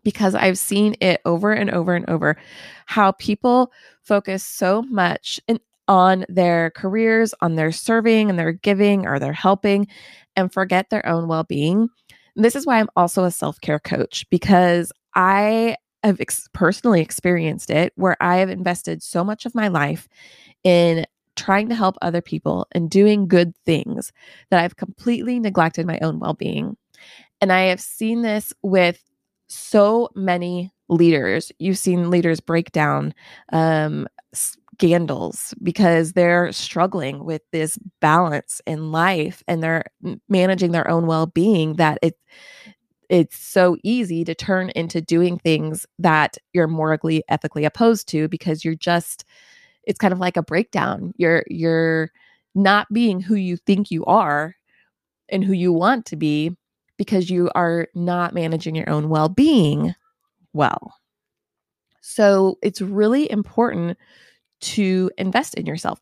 because 0.02 0.34
I've 0.34 0.58
seen 0.58 0.96
it 1.00 1.20
over 1.24 1.52
and 1.52 1.70
over 1.70 1.94
and 1.94 2.08
over 2.08 2.36
how 2.86 3.12
people 3.12 3.72
focus 4.02 4.44
so 4.44 4.82
much 4.82 5.40
in, 5.48 5.60
on 5.88 6.24
their 6.28 6.70
careers, 6.70 7.34
on 7.40 7.54
their 7.54 7.72
serving 7.72 8.30
and 8.30 8.38
their 8.38 8.52
giving 8.52 9.06
or 9.06 9.18
their 9.18 9.32
helping, 9.32 9.86
and 10.34 10.52
forget 10.52 10.90
their 10.90 11.06
own 11.06 11.28
well 11.28 11.44
being. 11.44 11.88
This 12.34 12.56
is 12.56 12.66
why 12.66 12.78
I'm 12.78 12.90
also 12.96 13.24
a 13.24 13.30
self 13.30 13.60
care 13.60 13.78
coach 13.78 14.26
because 14.30 14.92
I 15.14 15.76
have 16.02 16.20
ex- 16.20 16.48
personally 16.52 17.00
experienced 17.00 17.70
it 17.70 17.92
where 17.96 18.16
I 18.20 18.36
have 18.36 18.50
invested 18.50 19.02
so 19.02 19.24
much 19.24 19.46
of 19.46 19.54
my 19.54 19.68
life 19.68 20.08
in 20.62 21.06
trying 21.46 21.68
to 21.68 21.76
help 21.76 21.96
other 22.02 22.20
people 22.20 22.66
and 22.72 22.90
doing 22.90 23.28
good 23.28 23.54
things 23.64 24.12
that 24.50 24.58
I've 24.58 24.76
completely 24.76 25.38
neglected 25.38 25.86
my 25.86 25.96
own 26.00 26.18
well 26.18 26.34
being. 26.34 26.76
And 27.40 27.52
I 27.52 27.66
have 27.66 27.80
seen 27.80 28.22
this 28.22 28.52
with 28.62 29.00
so 29.46 30.08
many 30.16 30.72
leaders. 30.88 31.52
You've 31.60 31.78
seen 31.78 32.10
leaders 32.10 32.40
break 32.40 32.72
down 32.72 33.14
um, 33.52 34.08
scandals 34.32 35.54
because 35.62 36.14
they're 36.14 36.50
struggling 36.50 37.24
with 37.24 37.42
this 37.52 37.78
balance 38.00 38.60
in 38.66 38.90
life 38.90 39.44
and 39.46 39.62
they're 39.62 39.84
managing 40.28 40.72
their 40.72 40.90
own 40.90 41.06
well 41.06 41.26
being 41.26 41.74
that 41.74 41.98
it 42.02 42.18
it's 43.08 43.38
so 43.38 43.76
easy 43.84 44.24
to 44.24 44.34
turn 44.34 44.70
into 44.70 45.00
doing 45.00 45.38
things 45.38 45.86
that 46.00 46.38
you're 46.52 46.66
morally 46.66 47.22
ethically 47.28 47.64
opposed 47.64 48.08
to 48.08 48.26
because 48.26 48.64
you're 48.64 48.74
just 48.74 49.24
it's 49.86 49.98
kind 49.98 50.12
of 50.12 50.18
like 50.18 50.36
a 50.36 50.42
breakdown. 50.42 51.12
You're 51.16 51.44
you're 51.48 52.10
not 52.54 52.92
being 52.92 53.20
who 53.20 53.34
you 53.34 53.56
think 53.56 53.90
you 53.90 54.04
are 54.06 54.54
and 55.28 55.44
who 55.44 55.52
you 55.52 55.72
want 55.72 56.06
to 56.06 56.16
be 56.16 56.56
because 56.96 57.30
you 57.30 57.50
are 57.54 57.88
not 57.94 58.34
managing 58.34 58.74
your 58.74 58.88
own 58.88 59.08
well-being 59.08 59.94
well. 60.52 60.94
So 62.00 62.58
it's 62.62 62.80
really 62.80 63.30
important 63.30 63.98
to 64.60 65.10
invest 65.18 65.54
in 65.54 65.66
yourself. 65.66 66.00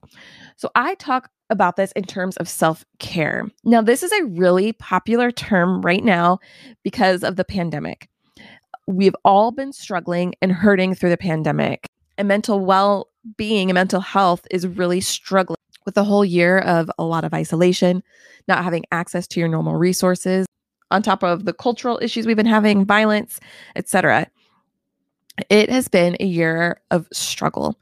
So 0.57 0.71
I 0.75 0.95
talk 0.95 1.29
about 1.51 1.77
this 1.77 1.93
in 1.93 2.05
terms 2.05 2.37
of 2.37 2.49
self 2.49 2.85
care. 2.99 3.49
Now, 3.65 3.83
this 3.83 4.03
is 4.03 4.13
a 4.13 4.25
really 4.25 4.73
popular 4.73 5.31
term 5.31 5.83
right 5.83 6.05
now 6.05 6.39
because 6.83 7.25
of 7.25 7.37
the 7.37 7.45
pandemic. 7.45 8.09
We've 8.87 9.17
all 9.25 9.51
been 9.51 9.73
struggling 9.73 10.35
and 10.41 10.53
hurting 10.53 10.95
through 10.95 11.11
the 11.11 11.17
pandemic, 11.17 11.87
and 12.17 12.29
mental 12.29 12.61
well 12.61 13.09
being 13.37 13.71
and 13.71 13.75
mental 13.75 14.01
health 14.01 14.47
is 14.51 14.67
really 14.67 15.01
struggling 15.01 15.57
with 15.85 15.97
a 15.97 16.05
whole 16.05 16.25
year 16.25 16.59
of 16.59 16.91
a 16.99 17.05
lot 17.05 17.25
of 17.25 17.35
isolation, 17.35 18.03
not 18.49 18.65
having 18.65 18.85
access 18.91 19.27
to 19.29 19.41
your 19.41 19.49
normal 19.49 19.75
resources, 19.75 20.47
on 20.91 21.03
top 21.03 21.23
of 21.23 21.45
the 21.45 21.53
cultural 21.53 21.99
issues 22.03 22.27
we've 22.27 22.37
been 22.37 22.47
having, 22.47 22.85
violence, 22.85 23.41
etc. 23.77 24.27
It 25.51 25.69
has 25.71 25.89
been 25.89 26.17
a 26.21 26.27
year 26.27 26.81
of 26.91 27.09
struggle. 27.13 27.79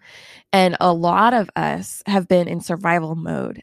And 0.52 0.76
a 0.80 0.92
lot 0.92 1.32
of 1.32 1.48
us 1.56 2.02
have 2.06 2.28
been 2.28 2.46
in 2.46 2.60
survival 2.60 3.14
mode, 3.14 3.62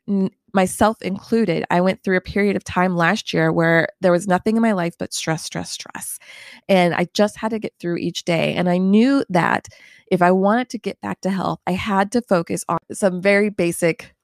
myself 0.54 1.02
included. 1.02 1.66
I 1.70 1.82
went 1.82 2.04
through 2.04 2.18
a 2.18 2.22
period 2.22 2.56
of 2.56 2.64
time 2.64 2.96
last 2.96 3.34
year 3.34 3.52
where 3.52 3.88
there 4.02 4.12
was 4.12 4.28
nothing 4.28 4.56
in 4.56 4.62
my 4.62 4.72
life 4.72 4.96
but 4.98 5.14
stress, 5.14 5.44
stress, 5.44 5.72
stress. 5.72 6.20
And 6.68 6.94
I 6.94 7.08
just 7.14 7.38
had 7.38 7.52
to 7.52 7.60
get 7.60 7.74
through 7.80 7.98
each 7.98 8.24
day. 8.24 8.54
And 8.56 8.70
I 8.70 8.78
knew 8.78 9.24
that 9.30 9.68
if 10.12 10.22
I 10.22 10.32
wanted 10.32 10.70
to 10.70 10.78
get 10.78 11.00
back 11.02 11.22
to 11.22 11.30
health, 11.30 11.60
I 11.68 11.72
had 11.74 12.12
to 12.14 12.22
focus 12.22 12.66
on 12.68 12.80
some 12.92 13.22
very 13.22 13.50
basic 13.50 14.16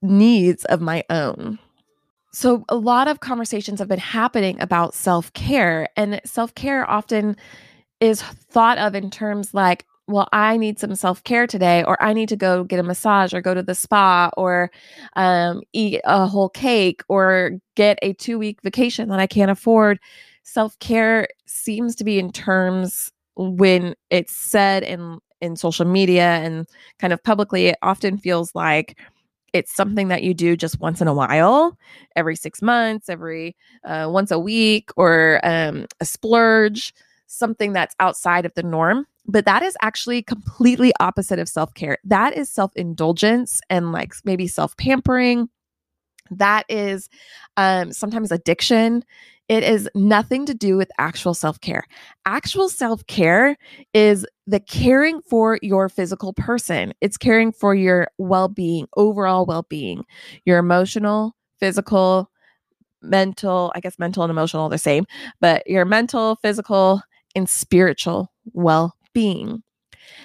needs 0.00 0.64
of 0.66 0.80
my 0.80 1.04
own. 1.10 1.58
So, 2.34 2.64
a 2.68 2.76
lot 2.76 3.08
of 3.08 3.20
conversations 3.20 3.78
have 3.78 3.88
been 3.88 3.98
happening 3.98 4.58
about 4.60 4.94
self 4.94 5.32
care, 5.34 5.88
and 5.96 6.20
self 6.24 6.54
care 6.54 6.88
often 6.90 7.36
is 8.00 8.22
thought 8.22 8.78
of 8.78 8.94
in 8.94 9.10
terms 9.10 9.52
like, 9.52 9.84
well, 10.12 10.28
I 10.32 10.56
need 10.56 10.78
some 10.78 10.94
self 10.94 11.24
care 11.24 11.46
today, 11.46 11.82
or 11.84 12.00
I 12.02 12.12
need 12.12 12.28
to 12.28 12.36
go 12.36 12.64
get 12.64 12.78
a 12.78 12.82
massage, 12.82 13.34
or 13.34 13.40
go 13.40 13.54
to 13.54 13.62
the 13.62 13.74
spa, 13.74 14.30
or 14.36 14.70
um, 15.16 15.62
eat 15.72 16.00
a 16.04 16.26
whole 16.26 16.48
cake, 16.48 17.02
or 17.08 17.52
get 17.74 17.98
a 18.02 18.12
two 18.14 18.38
week 18.38 18.60
vacation 18.62 19.08
that 19.08 19.18
I 19.18 19.26
can't 19.26 19.50
afford. 19.50 19.98
Self 20.44 20.78
care 20.78 21.28
seems 21.46 21.96
to 21.96 22.04
be 22.04 22.18
in 22.18 22.30
terms 22.32 23.10
when 23.36 23.94
it's 24.10 24.34
said 24.34 24.82
in 24.82 25.18
in 25.40 25.56
social 25.56 25.84
media 25.84 26.36
and 26.36 26.66
kind 26.98 27.12
of 27.12 27.22
publicly, 27.22 27.66
it 27.66 27.78
often 27.82 28.16
feels 28.16 28.54
like 28.54 28.96
it's 29.52 29.74
something 29.74 30.08
that 30.08 30.22
you 30.22 30.32
do 30.34 30.56
just 30.56 30.80
once 30.80 31.00
in 31.00 31.08
a 31.08 31.14
while, 31.14 31.76
every 32.16 32.36
six 32.36 32.62
months, 32.62 33.08
every 33.08 33.56
uh, 33.84 34.08
once 34.10 34.30
a 34.30 34.38
week, 34.38 34.90
or 34.96 35.40
um, 35.42 35.86
a 36.00 36.04
splurge, 36.04 36.94
something 37.26 37.72
that's 37.72 37.94
outside 38.00 38.46
of 38.46 38.54
the 38.54 38.62
norm. 38.62 39.06
But 39.26 39.44
that 39.44 39.62
is 39.62 39.76
actually 39.80 40.22
completely 40.22 40.92
opposite 41.00 41.38
of 41.38 41.48
self 41.48 41.72
care. 41.74 41.98
That 42.04 42.36
is 42.36 42.50
self 42.50 42.72
indulgence 42.76 43.60
and 43.70 43.92
like 43.92 44.14
maybe 44.24 44.46
self 44.46 44.76
pampering. 44.76 45.48
That 46.30 46.64
is 46.68 47.08
um, 47.56 47.92
sometimes 47.92 48.32
addiction. 48.32 49.04
It 49.48 49.64
is 49.64 49.88
nothing 49.94 50.46
to 50.46 50.54
do 50.54 50.76
with 50.76 50.90
actual 50.98 51.34
self 51.34 51.60
care. 51.60 51.84
Actual 52.26 52.68
self 52.68 53.06
care 53.06 53.56
is 53.94 54.26
the 54.46 54.60
caring 54.60 55.20
for 55.22 55.58
your 55.62 55.88
physical 55.88 56.32
person, 56.32 56.92
it's 57.00 57.16
caring 57.16 57.52
for 57.52 57.74
your 57.74 58.08
well 58.18 58.48
being, 58.48 58.88
overall 58.96 59.46
well 59.46 59.64
being, 59.68 60.04
your 60.44 60.58
emotional, 60.58 61.36
physical, 61.60 62.30
mental, 63.02 63.72
I 63.74 63.80
guess 63.80 63.98
mental 63.98 64.24
and 64.24 64.30
emotional 64.30 64.64
are 64.64 64.70
the 64.70 64.78
same, 64.78 65.04
but 65.40 65.66
your 65.68 65.84
mental, 65.84 66.36
physical, 66.36 67.02
and 67.34 67.48
spiritual 67.48 68.32
well 68.52 68.94
being. 69.12 69.62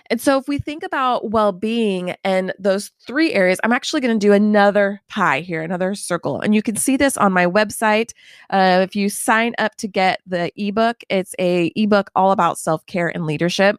And 0.09 0.19
so, 0.19 0.37
if 0.37 0.47
we 0.47 0.57
think 0.57 0.83
about 0.83 1.31
well 1.31 1.51
being 1.51 2.15
and 2.23 2.53
those 2.57 2.91
three 3.05 3.33
areas, 3.33 3.59
I'm 3.63 3.71
actually 3.71 4.01
going 4.01 4.17
to 4.17 4.25
do 4.25 4.33
another 4.33 5.01
pie 5.07 5.41
here, 5.41 5.61
another 5.61 5.95
circle. 5.95 6.41
And 6.41 6.55
you 6.55 6.61
can 6.61 6.75
see 6.75 6.97
this 6.97 7.17
on 7.17 7.33
my 7.33 7.45
website. 7.45 8.11
Uh, 8.49 8.79
if 8.81 8.95
you 8.95 9.09
sign 9.09 9.53
up 9.57 9.75
to 9.75 9.87
get 9.87 10.21
the 10.25 10.51
ebook, 10.55 11.03
it's 11.09 11.35
a 11.39 11.71
ebook 11.75 12.09
all 12.15 12.31
about 12.31 12.57
self 12.57 12.85
care 12.85 13.09
and 13.09 13.25
leadership. 13.25 13.77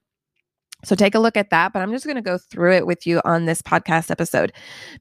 So 0.84 0.94
take 0.94 1.14
a 1.14 1.18
look 1.18 1.36
at 1.36 1.50
that, 1.50 1.72
but 1.72 1.82
I'm 1.82 1.90
just 1.90 2.04
going 2.04 2.16
to 2.16 2.22
go 2.22 2.38
through 2.38 2.74
it 2.74 2.86
with 2.86 3.06
you 3.06 3.20
on 3.24 3.46
this 3.46 3.60
podcast 3.60 4.10
episode 4.10 4.52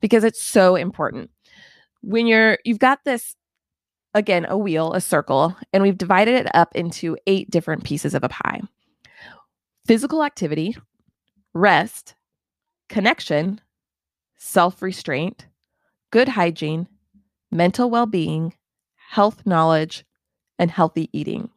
because 0.02 0.24
it's 0.24 0.42
so 0.42 0.76
important. 0.76 1.30
When 2.02 2.26
you're 2.26 2.58
you've 2.64 2.80
got 2.80 3.04
this 3.06 3.36
again, 4.14 4.46
a 4.50 4.58
wheel, 4.58 4.94
a 4.94 5.02
circle, 5.02 5.56
and 5.74 5.84
we've 5.84 5.98
divided 5.98 6.34
it 6.34 6.56
up 6.56 6.76
into 6.76 7.18
eight 7.28 7.52
different 7.52 7.84
pieces 7.84 8.16
of 8.16 8.24
a 8.24 8.30
pie. 8.30 8.62
Physical 9.88 10.22
activity, 10.22 10.75
rest, 11.53 12.13
connection, 12.89 13.62
self 14.36 14.82
restraint, 14.82 15.48
good 16.12 16.27
hygiene, 16.27 16.89
mental 17.51 17.89
well 17.89 18.06
being, 18.06 18.53
health 19.12 19.46
knowledge, 19.46 20.03
and 20.60 20.70
healthy 20.70 21.10
eating. 21.13 21.50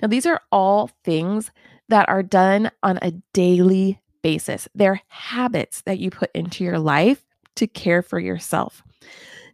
Now, 0.00 0.08
these 0.08 0.24
are 0.24 0.40
all 0.50 0.90
things 1.04 1.50
that 1.90 2.08
are 2.08 2.22
done 2.22 2.70
on 2.82 2.98
a 3.02 3.12
daily 3.34 4.00
basis. 4.22 4.66
They're 4.74 5.02
habits 5.08 5.82
that 5.82 5.98
you 5.98 6.10
put 6.10 6.30
into 6.34 6.64
your 6.64 6.78
life 6.78 7.22
to 7.56 7.66
care 7.66 8.00
for 8.00 8.18
yourself. 8.18 8.82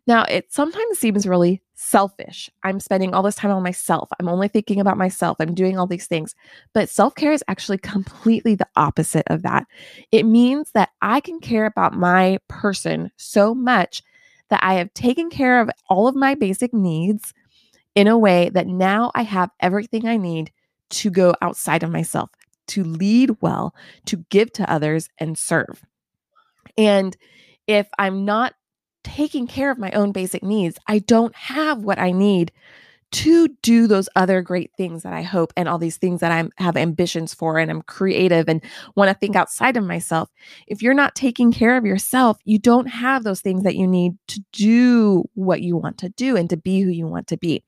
Now, 0.07 0.25
it 0.29 0.53
sometimes 0.53 0.99
seems 0.99 1.27
really 1.27 1.63
selfish. 1.85 2.51
I'm 2.63 2.81
spending 2.81 3.15
all 3.15 3.23
this 3.23 3.35
time 3.35 3.51
on 3.51 3.63
myself. 3.63 4.09
I'm 4.19 4.29
only 4.29 4.49
thinking 4.49 4.81
about 4.81 4.97
myself. 4.97 5.37
I'm 5.39 5.55
doing 5.55 5.79
all 5.79 5.87
these 5.87 6.07
things. 6.07 6.35
But 6.73 6.89
self 6.89 7.15
care 7.15 7.33
is 7.33 7.45
actually 7.47 7.79
completely 7.95 8.55
the 8.55 8.69
opposite 8.77 9.25
of 9.29 9.43
that. 9.43 9.67
It 10.11 10.25
means 10.25 10.71
that 10.73 10.91
I 11.03 11.21
can 11.21 11.41
care 11.41 11.67
about 11.67 11.95
my 11.95 12.39
person 12.49 13.11
so 13.17 13.55
much 13.55 14.03
that 14.51 14.61
I 14.63 14.75
have 14.75 14.93
taken 14.95 15.31
care 15.31 15.61
of 15.61 15.71
all 15.89 16.09
of 16.09 16.15
my 16.15 16.35
basic 16.35 16.73
needs 16.73 17.33
in 17.95 18.09
a 18.09 18.19
way 18.19 18.51
that 18.51 18.67
now 18.67 19.11
I 19.15 19.23
have 19.23 19.51
everything 19.61 20.07
I 20.07 20.17
need 20.17 20.51
to 20.91 21.11
go 21.11 21.35
outside 21.41 21.83
of 21.83 21.91
myself, 21.91 22.31
to 22.69 22.85
lead 22.85 23.37
well, 23.41 23.75
to 24.07 24.25
give 24.31 24.53
to 24.55 24.71
others 24.71 25.09
and 25.19 25.39
serve. 25.39 25.83
And 26.77 27.17
if 27.67 27.89
I'm 27.99 28.25
not 28.25 28.55
taking 29.05 29.47
care 29.47 29.71
of 29.71 29.79
my 29.79 29.91
own 29.93 30.13
basic 30.13 30.43
needs, 30.43 30.79
I 30.87 30.99
don't 30.99 31.35
have 31.37 31.85
what 31.85 31.99
I 31.99 32.11
need 32.11 32.53
to 33.13 33.47
do 33.63 33.87
those 33.87 34.09
other 34.17 34.43
great 34.43 34.73
things 34.77 35.05
that 35.05 35.13
I 35.13 35.23
hope 35.23 35.53
and 35.57 35.69
all 35.69 35.79
these 35.79 35.99
things 35.99 36.19
that 36.19 36.33
I 36.33 36.49
have 36.61 36.77
ambitions 36.77 37.33
for 37.33 37.59
and 37.59 37.71
I'm 37.71 37.83
creative 37.83 38.49
and 38.49 38.61
want 38.97 39.09
to 39.09 39.15
think 39.15 39.37
outside 39.37 39.77
of 39.77 39.85
myself. 39.85 40.31
If 40.67 40.83
you're 40.83 40.95
not 40.95 41.15
taking 41.15 41.53
care 41.53 41.77
of 41.77 41.85
yourself, 41.87 42.39
you 42.45 42.59
don't 42.59 42.87
have 42.87 43.23
those 43.23 43.41
things 43.41 43.63
that 43.63 43.77
you 43.77 43.87
need 43.87 44.15
to 44.29 44.43
do 44.53 45.25
what 45.35 45.63
you 45.63 45.77
want 45.77 45.99
to 45.99 46.09
do 46.09 46.37
and 46.37 46.51
to 46.51 46.57
be 46.57 46.81
who 46.81 46.91
you 46.91 47.07
want 47.07 47.29
to 47.29 47.37
be. 47.37 47.63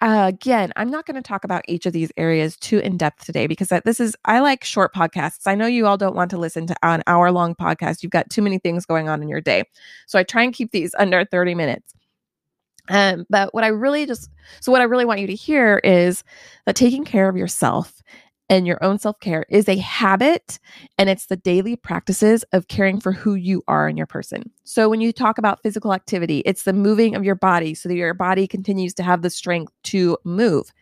Uh, 0.00 0.24
again, 0.28 0.72
I'm 0.76 0.90
not 0.90 1.04
going 1.04 1.16
to 1.16 1.22
talk 1.22 1.44
about 1.44 1.62
each 1.68 1.84
of 1.84 1.92
these 1.92 2.10
areas 2.16 2.56
too 2.56 2.78
in 2.78 2.96
depth 2.96 3.26
today 3.26 3.46
because 3.46 3.68
this 3.84 4.00
is, 4.00 4.16
I 4.24 4.40
like 4.40 4.64
short 4.64 4.94
podcasts. 4.94 5.46
I 5.46 5.54
know 5.54 5.66
you 5.66 5.86
all 5.86 5.98
don't 5.98 6.16
want 6.16 6.30
to 6.30 6.38
listen 6.38 6.66
to 6.68 6.76
an 6.82 7.02
hour 7.06 7.30
long 7.30 7.54
podcast. 7.54 8.02
You've 8.02 8.12
got 8.12 8.30
too 8.30 8.40
many 8.40 8.58
things 8.58 8.86
going 8.86 9.10
on 9.10 9.22
in 9.22 9.28
your 9.28 9.42
day. 9.42 9.64
So 10.06 10.18
I 10.18 10.22
try 10.22 10.42
and 10.42 10.54
keep 10.54 10.70
these 10.70 10.94
under 10.98 11.24
30 11.26 11.54
minutes. 11.54 11.92
Um, 12.88 13.26
but 13.28 13.52
what 13.52 13.62
I 13.62 13.68
really 13.68 14.06
just, 14.06 14.30
so 14.60 14.72
what 14.72 14.80
I 14.80 14.84
really 14.84 15.04
want 15.04 15.20
you 15.20 15.26
to 15.26 15.34
hear 15.34 15.80
is 15.84 16.24
that 16.64 16.76
taking 16.76 17.04
care 17.04 17.28
of 17.28 17.36
yourself 17.36 18.02
and 18.50 18.66
your 18.66 18.82
own 18.82 18.98
self 18.98 19.18
care 19.20 19.46
is 19.48 19.68
a 19.68 19.76
habit 19.76 20.58
and 20.98 21.08
it's 21.08 21.26
the 21.26 21.36
daily 21.36 21.76
practices 21.76 22.44
of 22.52 22.68
caring 22.68 23.00
for 23.00 23.12
who 23.12 23.36
you 23.36 23.62
are 23.68 23.88
in 23.88 23.96
your 23.96 24.06
person. 24.06 24.50
So 24.64 24.90
when 24.90 25.00
you 25.00 25.12
talk 25.12 25.38
about 25.38 25.62
physical 25.62 25.94
activity, 25.94 26.42
it's 26.44 26.64
the 26.64 26.72
moving 26.72 27.14
of 27.14 27.24
your 27.24 27.36
body 27.36 27.74
so 27.74 27.88
that 27.88 27.94
your 27.94 28.12
body 28.12 28.46
continues 28.48 28.92
to 28.94 29.04
have 29.04 29.22
the 29.22 29.30
strength 29.30 29.72
to 29.84 30.18
move. 30.24 30.72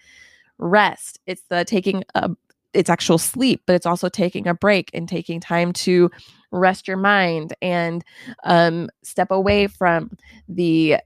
Rest, 0.57 1.21
it's 1.27 1.43
the 1.51 1.65
taking 1.65 2.03
a 2.17 2.31
it's 2.75 2.91
actual 2.91 3.19
sleep, 3.19 3.63
but 3.67 3.75
it's 3.75 3.87
also 3.87 4.09
taking 4.09 4.47
a 4.47 4.55
break 4.55 4.91
and 4.93 5.09
taking 5.09 5.41
time 5.41 5.73
to 5.73 6.11
rest 6.51 6.87
your 6.87 6.99
mind 6.99 7.55
and 7.63 8.05
um, 8.45 8.91
step 9.03 9.31
away 9.31 9.67
from 9.67 10.11
the 10.49 10.97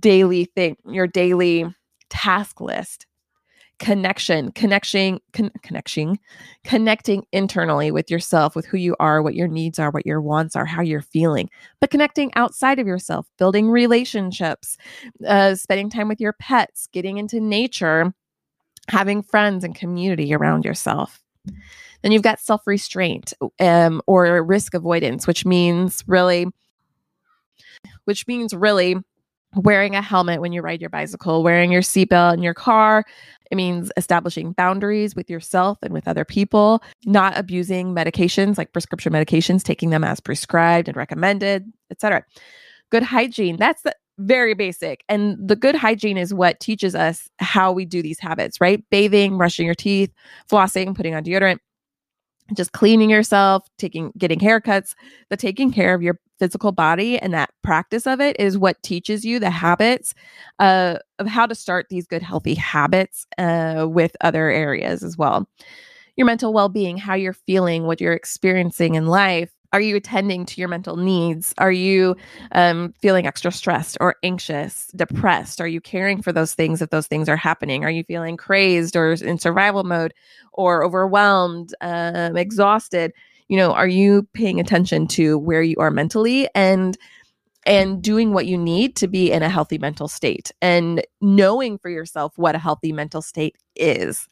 daily 0.00 0.46
thing, 0.46 0.76
your 0.86 1.06
daily 1.06 1.66
task 2.08 2.60
list 2.60 3.06
connection 3.78 4.52
connection 4.52 5.18
con- 5.32 5.50
connection 5.62 6.16
connecting 6.62 7.26
internally 7.32 7.90
with 7.90 8.08
yourself 8.10 8.54
with 8.54 8.64
who 8.66 8.76
you 8.76 8.94
are 9.00 9.20
what 9.20 9.34
your 9.34 9.48
needs 9.48 9.78
are 9.78 9.90
what 9.90 10.06
your 10.06 10.20
wants 10.20 10.54
are 10.54 10.64
how 10.64 10.80
you're 10.80 11.02
feeling 11.02 11.50
but 11.80 11.90
connecting 11.90 12.30
outside 12.36 12.78
of 12.78 12.86
yourself 12.86 13.26
building 13.36 13.68
relationships 13.68 14.76
uh, 15.26 15.54
spending 15.56 15.90
time 15.90 16.08
with 16.08 16.20
your 16.20 16.32
pets 16.34 16.88
getting 16.92 17.18
into 17.18 17.40
nature 17.40 18.14
having 18.88 19.22
friends 19.22 19.64
and 19.64 19.74
community 19.74 20.32
around 20.32 20.64
yourself 20.64 21.20
then 22.02 22.12
you've 22.12 22.22
got 22.22 22.38
self-restraint 22.38 23.32
um, 23.58 24.00
or 24.06 24.42
risk 24.44 24.72
avoidance 24.74 25.26
which 25.26 25.44
means 25.44 26.04
really 26.06 26.46
which 28.04 28.26
means 28.28 28.54
really 28.54 28.96
wearing 29.56 29.94
a 29.94 30.02
helmet 30.02 30.40
when 30.40 30.52
you 30.52 30.62
ride 30.62 30.80
your 30.80 30.90
bicycle, 30.90 31.42
wearing 31.42 31.70
your 31.70 31.82
seatbelt 31.82 32.34
in 32.34 32.42
your 32.42 32.54
car. 32.54 33.04
It 33.50 33.56
means 33.56 33.92
establishing 33.96 34.52
boundaries 34.52 35.14
with 35.14 35.28
yourself 35.30 35.78
and 35.82 35.92
with 35.92 36.08
other 36.08 36.24
people, 36.24 36.82
not 37.04 37.36
abusing 37.36 37.94
medications 37.94 38.58
like 38.58 38.72
prescription 38.72 39.12
medications, 39.12 39.62
taking 39.62 39.90
them 39.90 40.04
as 40.04 40.20
prescribed 40.20 40.88
and 40.88 40.96
recommended, 40.96 41.70
etc. 41.90 42.24
Good 42.90 43.02
hygiene, 43.02 43.56
that's 43.56 43.82
the 43.82 43.94
very 44.18 44.54
basic. 44.54 45.02
And 45.08 45.36
the 45.46 45.56
good 45.56 45.74
hygiene 45.74 46.16
is 46.16 46.32
what 46.32 46.60
teaches 46.60 46.94
us 46.94 47.28
how 47.38 47.72
we 47.72 47.84
do 47.84 48.00
these 48.00 48.20
habits, 48.20 48.60
right? 48.60 48.82
Bathing, 48.90 49.36
brushing 49.36 49.66
your 49.66 49.74
teeth, 49.74 50.12
flossing, 50.48 50.94
putting 50.94 51.14
on 51.14 51.24
deodorant 51.24 51.58
just 52.52 52.72
cleaning 52.72 53.08
yourself, 53.08 53.66
taking 53.78 54.12
getting 54.18 54.38
haircuts, 54.38 54.94
the 55.30 55.36
taking 55.36 55.72
care 55.72 55.94
of 55.94 56.02
your 56.02 56.18
physical 56.38 56.72
body 56.72 57.18
and 57.18 57.32
that 57.32 57.50
practice 57.62 58.06
of 58.06 58.20
it 58.20 58.36
is 58.38 58.58
what 58.58 58.82
teaches 58.82 59.24
you 59.24 59.38
the 59.38 59.50
habits 59.50 60.14
uh, 60.58 60.98
of 61.18 61.26
how 61.26 61.46
to 61.46 61.54
start 61.54 61.86
these 61.90 62.06
good 62.06 62.22
healthy 62.22 62.54
habits 62.54 63.26
uh, 63.38 63.86
with 63.88 64.16
other 64.20 64.50
areas 64.50 65.02
as 65.02 65.16
well. 65.16 65.48
Your 66.16 66.26
mental 66.26 66.52
well-being, 66.52 66.96
how 66.96 67.14
you're 67.14 67.32
feeling, 67.32 67.84
what 67.84 68.00
you're 68.00 68.12
experiencing 68.12 68.94
in 68.94 69.06
life, 69.06 69.50
are 69.74 69.80
you 69.80 69.96
attending 69.96 70.46
to 70.46 70.60
your 70.60 70.68
mental 70.68 70.96
needs? 70.96 71.52
Are 71.58 71.72
you 71.72 72.14
um, 72.52 72.94
feeling 73.02 73.26
extra 73.26 73.50
stressed 73.50 73.98
or 74.00 74.14
anxious, 74.22 74.86
depressed? 74.94 75.60
Are 75.60 75.66
you 75.66 75.80
caring 75.80 76.22
for 76.22 76.30
those 76.30 76.54
things 76.54 76.80
if 76.80 76.90
those 76.90 77.08
things 77.08 77.28
are 77.28 77.36
happening? 77.36 77.84
Are 77.84 77.90
you 77.90 78.04
feeling 78.04 78.36
crazed 78.36 78.94
or 78.94 79.14
in 79.14 79.36
survival 79.36 79.82
mode 79.82 80.14
or 80.52 80.84
overwhelmed, 80.84 81.74
um, 81.80 82.36
exhausted? 82.36 83.12
You 83.54 83.60
know, 83.60 83.72
are 83.72 83.86
you 83.86 84.26
paying 84.32 84.58
attention 84.58 85.06
to 85.06 85.38
where 85.38 85.62
you 85.62 85.76
are 85.78 85.92
mentally 85.92 86.48
and 86.56 86.98
and 87.64 88.02
doing 88.02 88.32
what 88.32 88.46
you 88.46 88.58
need 88.58 88.96
to 88.96 89.06
be 89.06 89.30
in 89.30 89.44
a 89.44 89.48
healthy 89.48 89.78
mental 89.78 90.08
state 90.08 90.50
and 90.60 91.06
knowing 91.20 91.78
for 91.78 91.88
yourself 91.88 92.32
what 92.34 92.56
a 92.56 92.58
healthy 92.58 92.90
mental 92.90 93.22
state 93.22 93.56
is? 93.76 94.26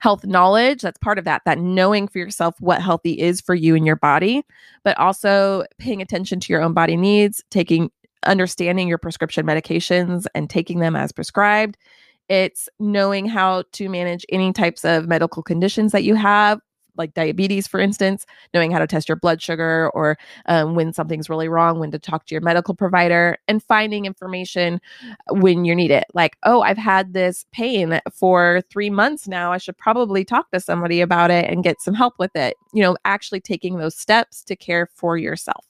health 0.00 0.26
knowledge. 0.26 0.82
That's 0.82 0.98
part 0.98 1.18
of 1.18 1.24
that, 1.24 1.42
that 1.46 1.58
knowing 1.58 2.06
for 2.06 2.18
yourself 2.18 2.54
what 2.60 2.82
healthy 2.82 3.18
is 3.18 3.40
for 3.40 3.54
you 3.54 3.74
and 3.74 3.86
your 3.86 3.96
body, 3.96 4.42
but 4.84 4.98
also 4.98 5.64
paying 5.78 6.02
attention 6.02 6.38
to 6.40 6.52
your 6.52 6.62
own 6.62 6.74
body 6.74 6.96
needs, 6.96 7.42
taking 7.50 7.90
understanding 8.26 8.88
your 8.88 8.98
prescription 8.98 9.46
medications 9.46 10.26
and 10.34 10.50
taking 10.50 10.80
them 10.80 10.96
as 10.96 11.12
prescribed. 11.12 11.78
It's 12.28 12.68
knowing 12.78 13.26
how 13.26 13.64
to 13.72 13.88
manage 13.88 14.24
any 14.28 14.52
types 14.52 14.84
of 14.84 15.08
medical 15.08 15.42
conditions 15.42 15.92
that 15.92 16.04
you 16.04 16.14
have, 16.14 16.60
like 17.00 17.14
diabetes, 17.14 17.66
for 17.66 17.80
instance, 17.80 18.26
knowing 18.54 18.70
how 18.70 18.78
to 18.78 18.86
test 18.86 19.08
your 19.08 19.16
blood 19.16 19.42
sugar 19.42 19.90
or 19.94 20.16
um, 20.46 20.74
when 20.74 20.92
something's 20.92 21.28
really 21.28 21.48
wrong, 21.48 21.80
when 21.80 21.90
to 21.90 21.98
talk 21.98 22.26
to 22.26 22.34
your 22.34 22.42
medical 22.42 22.74
provider, 22.74 23.38
and 23.48 23.62
finding 23.62 24.04
information 24.04 24.80
when 25.30 25.64
you 25.64 25.74
need 25.74 25.90
it. 25.90 26.04
Like, 26.14 26.36
oh, 26.44 26.60
I've 26.62 26.78
had 26.78 27.14
this 27.14 27.46
pain 27.52 28.00
for 28.12 28.62
three 28.70 28.90
months 28.90 29.26
now. 29.26 29.52
I 29.52 29.58
should 29.58 29.78
probably 29.78 30.24
talk 30.24 30.50
to 30.52 30.60
somebody 30.60 31.00
about 31.00 31.30
it 31.30 31.50
and 31.50 31.64
get 31.64 31.80
some 31.80 31.94
help 31.94 32.14
with 32.18 32.36
it. 32.36 32.54
You 32.72 32.82
know, 32.82 32.96
actually 33.04 33.40
taking 33.40 33.78
those 33.78 33.96
steps 33.96 34.44
to 34.44 34.54
care 34.54 34.88
for 34.94 35.16
yourself. 35.16 35.69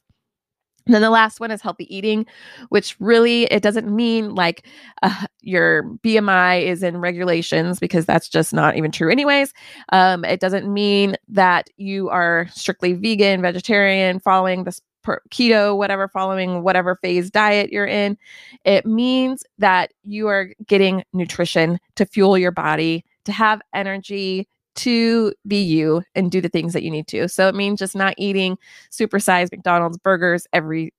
And 0.91 0.95
then 0.97 1.03
the 1.03 1.11
last 1.11 1.39
one 1.39 1.53
is 1.53 1.63
healthy 1.63 1.87
eating, 1.95 2.27
which 2.71 2.97
really 2.99 3.45
it 3.45 3.63
doesn't 3.63 3.95
mean 3.95 4.35
like 4.35 4.67
uh, 5.05 5.27
your 5.41 5.85
BMI 6.05 6.65
is 6.65 6.83
in 6.83 6.97
regulations 6.97 7.79
because 7.79 8.05
that's 8.05 8.29
just 8.29 8.53
not 8.53 8.77
even 8.77 8.91
true, 8.91 9.09
anyways. 9.09 9.55
Um, 9.93 10.25
it 10.25 10.41
doesn't 10.41 10.67
mean 10.67 11.15
that 11.29 11.71
you 11.77 12.09
are 12.09 12.49
strictly 12.53 12.95
vegan, 12.95 13.41
vegetarian, 13.41 14.19
following 14.19 14.65
this 14.65 14.83
keto, 15.31 15.77
whatever, 15.77 16.09
following 16.09 16.65
whatever 16.65 16.97
phase 16.97 17.31
diet 17.31 17.71
you're 17.71 17.87
in. 17.87 18.19
It 18.65 18.85
means 18.85 19.45
that 19.59 19.93
you 20.03 20.27
are 20.27 20.49
getting 20.67 21.05
nutrition 21.13 21.79
to 21.95 22.05
fuel 22.05 22.37
your 22.37 22.51
body, 22.51 23.05
to 23.27 23.33
have 23.33 23.63
energy, 23.73 24.49
to 24.81 25.33
be 25.47 25.63
you 25.63 26.03
and 26.15 26.31
do 26.31 26.41
the 26.41 26.49
things 26.49 26.73
that 26.73 26.83
you 26.83 26.91
need 26.91 27.07
to. 27.09 27.29
So 27.29 27.49
it 27.49 27.55
means 27.55 27.79
just 27.79 27.95
not 27.95 28.15
eating 28.17 28.59
supersized 28.91 29.53
McDonald's 29.53 29.99
burgers 29.99 30.47
every 30.53 30.93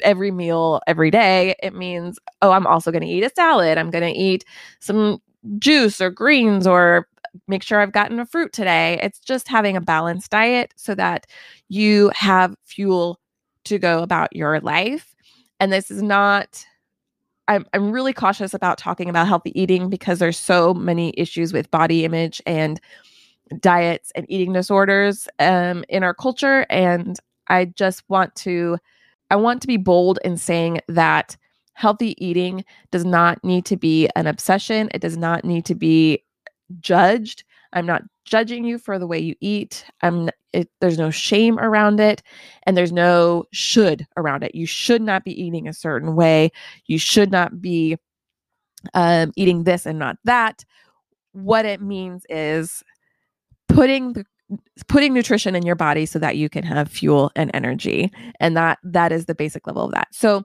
every 0.00 0.30
meal 0.30 0.80
every 0.86 1.10
day. 1.10 1.54
It 1.62 1.74
means 1.74 2.18
oh, 2.40 2.52
I'm 2.52 2.66
also 2.66 2.90
going 2.90 3.02
to 3.02 3.08
eat 3.08 3.24
a 3.24 3.30
salad. 3.34 3.78
I'm 3.78 3.90
going 3.90 4.04
to 4.04 4.18
eat 4.18 4.44
some 4.80 5.20
juice 5.58 6.00
or 6.00 6.10
greens 6.10 6.66
or 6.66 7.08
make 7.48 7.62
sure 7.62 7.80
I've 7.80 7.92
gotten 7.92 8.20
a 8.20 8.26
fruit 8.26 8.52
today. 8.52 8.98
It's 9.02 9.18
just 9.18 9.48
having 9.48 9.76
a 9.76 9.80
balanced 9.80 10.30
diet 10.30 10.72
so 10.76 10.94
that 10.94 11.26
you 11.68 12.10
have 12.14 12.54
fuel 12.64 13.18
to 13.64 13.78
go 13.78 14.02
about 14.02 14.34
your 14.36 14.60
life. 14.60 15.14
And 15.60 15.72
this 15.72 15.90
is 15.90 16.02
not 16.02 16.64
I'm, 17.48 17.66
I'm 17.72 17.90
really 17.90 18.12
cautious 18.12 18.54
about 18.54 18.78
talking 18.78 19.08
about 19.08 19.26
healthy 19.26 19.58
eating 19.60 19.90
because 19.90 20.18
there's 20.18 20.38
so 20.38 20.72
many 20.74 21.12
issues 21.16 21.52
with 21.52 21.70
body 21.70 22.04
image 22.04 22.40
and 22.46 22.80
diets 23.60 24.12
and 24.14 24.26
eating 24.28 24.52
disorders 24.52 25.28
um, 25.38 25.84
in 25.88 26.02
our 26.02 26.14
culture. 26.14 26.66
And 26.70 27.18
I 27.48 27.66
just 27.66 28.02
want 28.08 28.34
to, 28.36 28.78
I 29.30 29.36
want 29.36 29.60
to 29.62 29.66
be 29.66 29.76
bold 29.76 30.18
in 30.24 30.36
saying 30.36 30.80
that 30.88 31.36
healthy 31.74 32.14
eating 32.24 32.64
does 32.90 33.04
not 33.04 33.42
need 33.44 33.64
to 33.66 33.76
be 33.76 34.08
an 34.16 34.26
obsession. 34.26 34.88
It 34.94 35.00
does 35.00 35.16
not 35.16 35.44
need 35.44 35.64
to 35.66 35.74
be 35.74 36.22
judged. 36.80 37.44
I'm 37.72 37.86
not 37.86 38.02
judging 38.24 38.64
you 38.64 38.78
for 38.78 38.98
the 38.98 39.06
way 39.06 39.18
you 39.18 39.34
eat. 39.40 39.84
I'm 40.02 40.30
it, 40.52 40.68
there's 40.80 40.98
no 40.98 41.10
shame 41.10 41.58
around 41.58 41.98
it 41.98 42.22
and 42.64 42.76
there's 42.76 42.92
no 42.92 43.44
should 43.52 44.06
around 44.16 44.44
it. 44.44 44.54
You 44.54 44.66
should 44.66 45.00
not 45.00 45.24
be 45.24 45.42
eating 45.42 45.66
a 45.66 45.72
certain 45.72 46.14
way. 46.14 46.52
You 46.86 46.98
should 46.98 47.30
not 47.30 47.60
be 47.60 47.96
um, 48.94 49.32
eating 49.36 49.64
this 49.64 49.86
and 49.86 49.98
not 49.98 50.18
that. 50.24 50.64
What 51.32 51.64
it 51.64 51.80
means 51.80 52.26
is 52.28 52.82
putting 53.74 54.12
the 54.12 54.24
putting 54.86 55.14
nutrition 55.14 55.54
in 55.54 55.64
your 55.64 55.74
body 55.74 56.04
so 56.04 56.18
that 56.18 56.36
you 56.36 56.48
can 56.48 56.62
have 56.62 56.90
fuel 56.90 57.32
and 57.34 57.50
energy. 57.54 58.12
And 58.40 58.56
that 58.56 58.78
that 58.82 59.12
is 59.12 59.26
the 59.26 59.34
basic 59.34 59.66
level 59.66 59.84
of 59.84 59.92
that. 59.92 60.08
So 60.12 60.44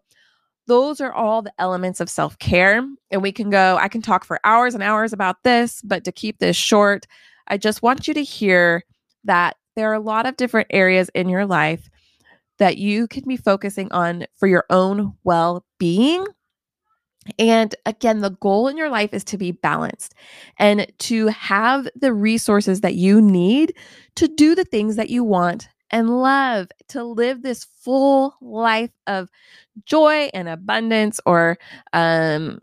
those 0.67 0.99
are 1.01 1.13
all 1.13 1.41
the 1.41 1.53
elements 1.59 1.99
of 1.99 2.09
self-care. 2.09 2.85
And 3.11 3.21
we 3.21 3.31
can 3.31 3.49
go 3.49 3.77
i 3.79 3.87
can 3.87 4.01
talk 4.01 4.25
for 4.25 4.39
hours 4.43 4.73
and 4.73 4.83
hours 4.83 5.13
about 5.13 5.37
this 5.43 5.81
but 5.81 6.03
to 6.03 6.11
keep 6.11 6.39
this 6.39 6.57
short 6.57 7.07
i 7.47 7.57
just 7.57 7.81
want 7.81 8.07
you 8.07 8.13
to 8.13 8.23
hear 8.23 8.83
that 9.23 9.55
there 9.75 9.89
are 9.89 9.93
a 9.93 9.99
lot 9.99 10.25
of 10.25 10.35
different 10.35 10.67
areas 10.71 11.09
in 11.13 11.29
your 11.29 11.45
life 11.45 11.89
that 12.59 12.77
you 12.77 13.07
can 13.07 13.23
be 13.27 13.37
focusing 13.37 13.91
on 13.91 14.25
for 14.35 14.47
your 14.47 14.65
own 14.69 15.13
well-being 15.23 16.25
And 17.39 17.75
again, 17.85 18.19
the 18.19 18.31
goal 18.31 18.67
in 18.67 18.77
your 18.77 18.89
life 18.89 19.13
is 19.13 19.23
to 19.25 19.37
be 19.37 19.51
balanced 19.51 20.13
and 20.57 20.91
to 20.99 21.27
have 21.27 21.87
the 21.95 22.13
resources 22.13 22.81
that 22.81 22.95
you 22.95 23.21
need 23.21 23.73
to 24.15 24.27
do 24.27 24.55
the 24.55 24.65
things 24.65 24.95
that 24.95 25.09
you 25.09 25.23
want 25.23 25.69
and 25.89 26.19
love, 26.19 26.67
to 26.89 27.03
live 27.03 27.41
this 27.41 27.63
full 27.63 28.35
life 28.41 28.91
of 29.07 29.29
joy 29.85 30.29
and 30.33 30.49
abundance 30.49 31.19
or 31.25 31.57
um, 31.93 32.59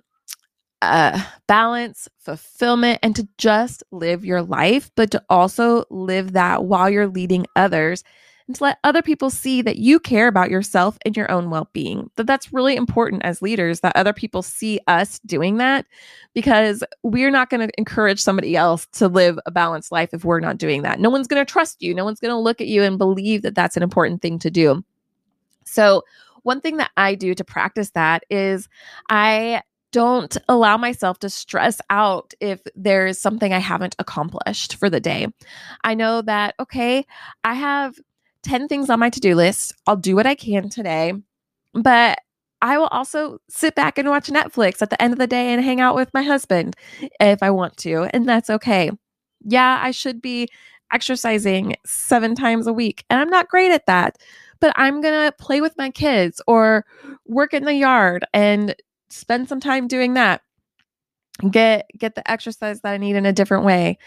uh, 0.83 1.23
balance, 1.47 2.09
fulfillment, 2.19 2.99
and 3.03 3.17
to 3.17 3.27
just 3.39 3.83
live 3.91 4.25
your 4.25 4.43
life, 4.43 4.91
but 4.97 5.11
to 5.13 5.23
also 5.31 5.85
live 5.91 6.33
that 6.33 6.65
while 6.65 6.91
you're 6.91 7.09
leading 7.09 7.47
others 7.57 8.05
and 8.47 8.57
to 8.57 8.65
let 8.65 8.79
other 8.85 9.03
people 9.03 9.31
see 9.31 9.63
that 9.63 9.79
you 9.79 9.99
care 9.99 10.29
about 10.29 10.51
yourself 10.51 10.99
and 11.05 11.17
your 11.17 11.31
own 11.31 11.51
well-being. 11.51 12.11
That 12.17 12.27
that's 12.27 12.53
really 12.53 12.77
important 12.77 13.25
as 13.25 13.41
leaders 13.41 13.81
that 13.81 13.97
other 13.97 14.13
people 14.13 14.43
see 14.43 14.81
us 14.87 15.19
doing 15.21 15.57
that 15.59 15.87
because 16.35 16.85
we're 17.03 17.31
not 17.31 17.49
going 17.49 17.67
to 17.67 17.79
encourage 17.79 18.21
somebody 18.21 18.57
else 18.57 18.87
to 18.93 19.09
live 19.09 19.39
a 19.47 19.51
balanced 19.51 19.93
life 19.93 20.13
if 20.13 20.25
we're 20.25 20.41
not 20.41 20.59
doing 20.59 20.83
that. 20.83 21.01
No 21.01 21.11
one's 21.11 21.27
going 21.27 21.45
to 21.45 21.51
trust 21.51 21.83
you. 21.83 21.95
No 21.95 22.05
one's 22.05 22.21
going 22.21 22.33
to 22.33 22.39
look 22.39 22.61
at 22.61 22.67
you 22.67 22.83
and 22.83 22.99
believe 22.99 23.43
that 23.43 23.55
that's 23.55 23.77
an 23.77 23.83
important 23.83 24.21
thing 24.21 24.39
to 24.41 24.51
do. 24.51 24.85
So, 25.65 26.03
one 26.43 26.61
thing 26.61 26.77
that 26.77 26.91
I 26.99 27.15
do 27.15 27.35
to 27.35 27.43
practice 27.43 27.91
that 27.93 28.25
is 28.29 28.69
I 29.09 29.63
don't 29.93 30.37
allow 30.49 30.77
myself 30.77 31.21
to 31.21 31.31
stress 31.31 31.81
out 31.89 32.35
if 32.41 32.61
there's 32.75 33.19
something 33.19 33.53
I 33.53 33.61
haven't 33.61 33.97
accomplished 33.99 34.75
for 34.75 34.91
the 34.91 35.01
day. 35.01 35.29
I 35.85 35.95
know 35.95 36.21
that, 36.21 36.55
okay, 36.61 37.07
I 37.45 37.55
have 37.55 37.95
10 38.45 38.69
things 38.69 38.91
on 38.91 39.01
my 39.01 39.11
to 39.11 39.21
do 39.21 39.35
list. 39.35 39.75
I'll 39.87 39.97
do 39.97 40.15
what 40.15 40.27
I 40.27 40.35
can 40.35 40.69
today, 40.69 41.13
but 41.73 42.19
I 42.63 42.79
will 42.79 42.89
also 42.89 43.39
sit 43.49 43.75
back 43.75 43.99
and 43.99 44.09
watch 44.09 44.29
Netflix 44.29 44.81
at 44.81 44.91
the 44.91 45.01
end 45.03 45.13
of 45.13 45.19
the 45.19 45.27
day 45.27 45.53
and 45.53 45.63
hang 45.63 45.81
out 45.81 45.95
with 45.95 46.13
my 46.15 46.23
husband 46.23 46.77
if 47.21 47.43
I 47.43 47.51
want 47.51 47.77
to, 47.79 48.09
and 48.15 48.29
that's 48.29 48.51
okay. 48.51 48.91
Yeah, 49.43 49.79
I 49.83 49.91
should 49.91 50.23
be 50.23 50.49
exercising 50.93 51.75
seven 51.85 52.35
times 52.35 52.67
a 52.67 52.73
week, 52.73 53.05
and 53.11 53.21
I'm 53.21 53.31
not 53.31 53.49
great 53.49 53.73
at 53.73 53.87
that, 53.87 54.17
but 54.61 54.73
I'm 54.77 55.01
going 55.01 55.27
to 55.27 55.33
play 55.39 55.61
with 55.61 55.77
my 55.77 55.91
kids 55.91 56.41
or 56.47 56.87
work 57.27 57.53
in 57.53 57.65
the 57.65 57.75
yard 57.75 58.25
and 58.33 58.75
spend 59.11 59.49
some 59.49 59.61
time 59.61 59.87
doing 59.89 60.15
that 60.15 60.41
get 61.51 61.87
get 61.99 62.15
the 62.15 62.31
exercise 62.31 62.81
that 62.81 62.93
i 62.93 62.97
need 62.97 63.17
in 63.17 63.27
a 63.27 63.33
different 63.33 63.65
way 63.65 63.99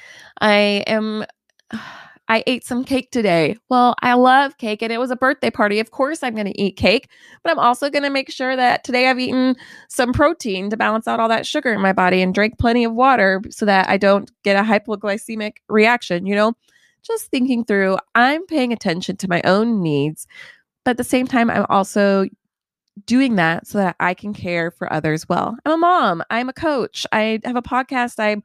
i 0.41 0.83
am 0.87 1.25
I 2.29 2.43
ate 2.45 2.65
some 2.65 2.83
cake 2.83 3.11
today. 3.11 3.55
Well, 3.69 3.95
I 4.01 4.13
love 4.13 4.57
cake 4.57 4.81
and 4.81 4.91
it 4.91 4.99
was 4.99 5.11
a 5.11 5.15
birthday 5.15 5.49
party. 5.49 5.79
Of 5.79 5.91
course, 5.91 6.23
I'm 6.23 6.35
going 6.35 6.47
to 6.47 6.61
eat 6.61 6.75
cake, 6.75 7.09
but 7.41 7.51
I'm 7.51 7.59
also 7.59 7.89
going 7.89 8.03
to 8.03 8.09
make 8.09 8.29
sure 8.29 8.55
that 8.55 8.83
today 8.83 9.09
I've 9.09 9.19
eaten 9.19 9.55
some 9.87 10.11
protein 10.11 10.69
to 10.69 10.77
balance 10.77 11.07
out 11.07 11.19
all 11.19 11.29
that 11.29 11.45
sugar 11.45 11.71
in 11.71 11.81
my 11.81 11.93
body 11.93 12.21
and 12.21 12.33
drink 12.33 12.59
plenty 12.59 12.83
of 12.83 12.93
water 12.93 13.41
so 13.49 13.65
that 13.65 13.89
I 13.89 13.97
don't 13.97 14.29
get 14.43 14.57
a 14.57 14.67
hypoglycemic 14.67 15.53
reaction. 15.69 16.25
You 16.25 16.35
know, 16.35 16.53
just 17.01 17.27
thinking 17.31 17.63
through, 17.63 17.97
I'm 18.15 18.45
paying 18.47 18.73
attention 18.73 19.15
to 19.17 19.29
my 19.29 19.41
own 19.43 19.81
needs, 19.81 20.27
but 20.83 20.91
at 20.91 20.97
the 20.97 21.03
same 21.05 21.27
time, 21.27 21.49
I'm 21.49 21.65
also 21.69 22.27
doing 23.05 23.35
that 23.35 23.67
so 23.67 23.77
that 23.77 23.95
I 23.99 24.13
can 24.13 24.33
care 24.33 24.71
for 24.71 24.91
others 24.91 25.27
well. 25.29 25.57
I'm 25.65 25.73
a 25.73 25.77
mom. 25.77 26.23
I'm 26.29 26.49
a 26.49 26.53
coach. 26.53 27.05
I 27.11 27.39
have 27.43 27.55
a 27.55 27.61
podcast. 27.61 28.15
I 28.19 28.41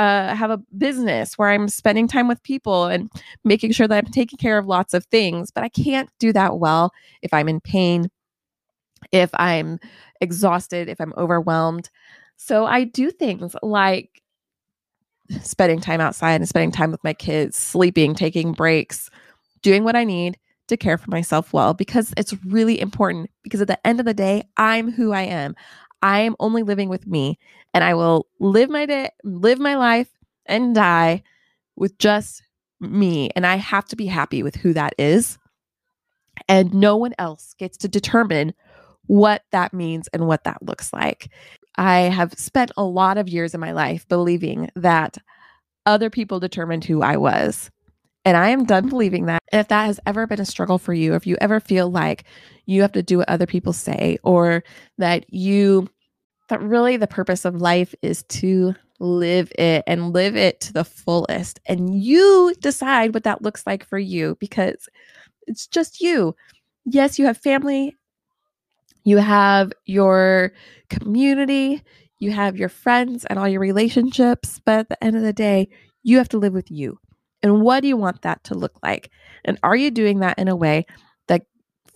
uh, 0.00 0.34
have 0.34 0.50
a 0.50 0.58
business 0.76 1.38
where 1.38 1.50
I'm 1.50 1.68
spending 1.68 2.08
time 2.08 2.28
with 2.28 2.42
people 2.42 2.86
and 2.86 3.10
making 3.44 3.72
sure 3.72 3.86
that 3.86 4.04
I'm 4.04 4.10
taking 4.10 4.38
care 4.38 4.58
of 4.58 4.66
lots 4.66 4.94
of 4.94 5.04
things. 5.06 5.50
But 5.50 5.64
I 5.64 5.68
can't 5.68 6.10
do 6.18 6.32
that 6.32 6.58
well 6.58 6.92
if 7.22 7.32
I'm 7.32 7.48
in 7.48 7.60
pain, 7.60 8.10
if 9.12 9.30
I'm 9.34 9.78
exhausted, 10.20 10.88
if 10.88 11.00
I'm 11.00 11.14
overwhelmed. 11.16 11.90
So 12.36 12.66
I 12.66 12.84
do 12.84 13.10
things 13.10 13.54
like 13.62 14.22
spending 15.42 15.80
time 15.80 16.00
outside 16.00 16.34
and 16.34 16.48
spending 16.48 16.72
time 16.72 16.90
with 16.90 17.04
my 17.04 17.14
kids, 17.14 17.56
sleeping, 17.56 18.14
taking 18.14 18.52
breaks, 18.52 19.10
doing 19.62 19.84
what 19.84 19.96
I 19.96 20.04
need 20.04 20.38
to 20.72 20.76
care 20.76 20.98
for 20.98 21.10
myself 21.10 21.52
well 21.52 21.74
because 21.74 22.12
it's 22.16 22.34
really 22.44 22.80
important 22.80 23.30
because 23.42 23.60
at 23.60 23.68
the 23.68 23.86
end 23.86 24.00
of 24.00 24.06
the 24.06 24.14
day, 24.14 24.44
I'm 24.56 24.90
who 24.90 25.12
I 25.12 25.22
am. 25.22 25.54
I 26.02 26.20
am 26.20 26.34
only 26.40 26.62
living 26.62 26.88
with 26.88 27.06
me 27.06 27.38
and 27.72 27.84
I 27.84 27.94
will 27.94 28.26
live 28.40 28.68
my 28.68 28.86
day, 28.86 29.10
live 29.22 29.58
my 29.58 29.76
life 29.76 30.08
and 30.46 30.74
die 30.74 31.22
with 31.76 31.96
just 31.98 32.42
me. 32.80 33.30
And 33.36 33.46
I 33.46 33.56
have 33.56 33.86
to 33.86 33.96
be 33.96 34.06
happy 34.06 34.42
with 34.42 34.56
who 34.56 34.72
that 34.72 34.94
is. 34.98 35.38
And 36.48 36.74
no 36.74 36.96
one 36.96 37.14
else 37.18 37.54
gets 37.58 37.76
to 37.78 37.88
determine 37.88 38.52
what 39.06 39.42
that 39.52 39.72
means 39.72 40.08
and 40.08 40.26
what 40.26 40.44
that 40.44 40.62
looks 40.62 40.92
like. 40.92 41.30
I 41.76 42.00
have 42.00 42.34
spent 42.34 42.72
a 42.76 42.84
lot 42.84 43.18
of 43.18 43.28
years 43.28 43.54
in 43.54 43.60
my 43.60 43.72
life 43.72 44.06
believing 44.08 44.70
that 44.76 45.18
other 45.86 46.10
people 46.10 46.40
determined 46.40 46.84
who 46.84 47.02
I 47.02 47.16
was. 47.16 47.70
And 48.24 48.36
I 48.36 48.50
am 48.50 48.64
done 48.64 48.88
believing 48.88 49.26
that. 49.26 49.42
And 49.50 49.60
if 49.60 49.68
that 49.68 49.86
has 49.86 49.98
ever 50.06 50.26
been 50.26 50.40
a 50.40 50.46
struggle 50.46 50.78
for 50.78 50.94
you, 50.94 51.14
if 51.14 51.26
you 51.26 51.36
ever 51.40 51.58
feel 51.60 51.90
like 51.90 52.24
you 52.66 52.82
have 52.82 52.92
to 52.92 53.02
do 53.02 53.18
what 53.18 53.28
other 53.28 53.46
people 53.46 53.72
say, 53.72 54.18
or 54.22 54.62
that 54.98 55.32
you, 55.32 55.88
that 56.48 56.62
really 56.62 56.96
the 56.96 57.08
purpose 57.08 57.44
of 57.44 57.60
life 57.60 57.94
is 58.02 58.22
to 58.24 58.74
live 59.00 59.50
it 59.58 59.82
and 59.86 60.12
live 60.12 60.36
it 60.36 60.60
to 60.60 60.72
the 60.72 60.84
fullest. 60.84 61.58
And 61.66 62.00
you 62.00 62.54
decide 62.60 63.12
what 63.12 63.24
that 63.24 63.42
looks 63.42 63.66
like 63.66 63.84
for 63.84 63.98
you 63.98 64.36
because 64.38 64.88
it's 65.48 65.66
just 65.66 66.00
you. 66.00 66.36
Yes, 66.84 67.18
you 67.18 67.26
have 67.26 67.36
family, 67.36 67.96
you 69.04 69.16
have 69.18 69.72
your 69.84 70.52
community, 70.88 71.82
you 72.20 72.30
have 72.30 72.56
your 72.56 72.68
friends 72.68 73.24
and 73.24 73.38
all 73.38 73.48
your 73.48 73.60
relationships. 73.60 74.60
But 74.64 74.78
at 74.78 74.88
the 74.88 75.04
end 75.04 75.16
of 75.16 75.22
the 75.22 75.32
day, 75.32 75.68
you 76.04 76.18
have 76.18 76.28
to 76.30 76.38
live 76.38 76.52
with 76.52 76.70
you. 76.70 76.98
And 77.42 77.62
what 77.62 77.80
do 77.80 77.88
you 77.88 77.96
want 77.96 78.22
that 78.22 78.42
to 78.44 78.54
look 78.54 78.78
like? 78.82 79.10
And 79.44 79.58
are 79.62 79.76
you 79.76 79.90
doing 79.90 80.20
that 80.20 80.38
in 80.38 80.48
a 80.48 80.56
way 80.56 80.86
that 81.28 81.46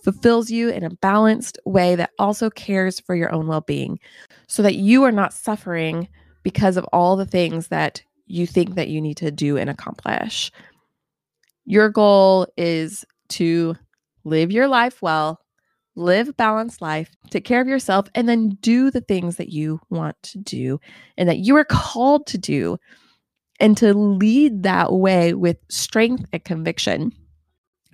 fulfills 0.03 0.51
you 0.51 0.69
in 0.69 0.83
a 0.83 0.89
balanced 0.89 1.57
way 1.65 1.95
that 1.95 2.11
also 2.19 2.49
cares 2.49 2.99
for 2.99 3.15
your 3.15 3.33
own 3.33 3.47
well 3.47 3.61
being 3.61 3.99
so 4.47 4.61
that 4.63 4.75
you 4.75 5.03
are 5.03 5.11
not 5.11 5.33
suffering 5.33 6.07
because 6.43 6.77
of 6.77 6.85
all 6.85 7.15
the 7.15 7.25
things 7.25 7.67
that 7.69 8.01
you 8.25 8.45
think 8.45 8.75
that 8.75 8.89
you 8.89 9.01
need 9.01 9.17
to 9.17 9.31
do 9.31 9.57
and 9.57 9.69
accomplish? 9.69 10.51
Your 11.65 11.89
goal 11.89 12.47
is 12.57 13.05
to 13.29 13.75
live 14.23 14.51
your 14.51 14.67
life 14.67 15.01
well, 15.01 15.39
live 15.95 16.35
balanced 16.37 16.81
life, 16.81 17.09
take 17.29 17.43
care 17.43 17.61
of 17.61 17.67
yourself, 17.67 18.07
and 18.15 18.29
then 18.29 18.57
do 18.61 18.91
the 18.91 19.01
things 19.01 19.37
that 19.37 19.49
you 19.49 19.79
want 19.89 20.15
to 20.23 20.37
do 20.37 20.79
and 21.17 21.27
that 21.27 21.39
you 21.39 21.55
are 21.55 21.65
called 21.65 22.27
to 22.27 22.37
do 22.37 22.77
and 23.59 23.77
to 23.77 23.93
lead 23.93 24.63
that 24.63 24.93
way 24.93 25.33
with 25.33 25.57
strength 25.69 26.25
and 26.31 26.43
conviction. 26.43 27.11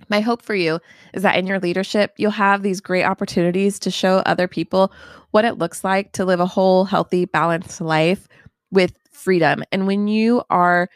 My 0.08 0.20
hope 0.20 0.42
for 0.42 0.54
you 0.54 0.80
is 1.14 1.22
that 1.22 1.36
in 1.36 1.46
your 1.46 1.60
leadership, 1.60 2.12
you'll 2.18 2.30
have 2.32 2.62
these 2.62 2.80
great 2.80 3.04
opportunities 3.04 3.78
to 3.80 3.90
show 3.90 4.18
other 4.18 4.48
people 4.48 4.92
what 5.30 5.44
it 5.44 5.58
looks 5.58 5.82
like 5.82 6.12
to 6.12 6.24
live 6.24 6.40
a 6.40 6.46
whole, 6.46 6.84
healthy, 6.84 7.24
balanced 7.24 7.80
life 7.80 8.28
with 8.70 8.92
freedom. 9.10 9.64
And 9.72 9.86
when 9.86 10.08
you 10.08 10.42
are 10.50 10.88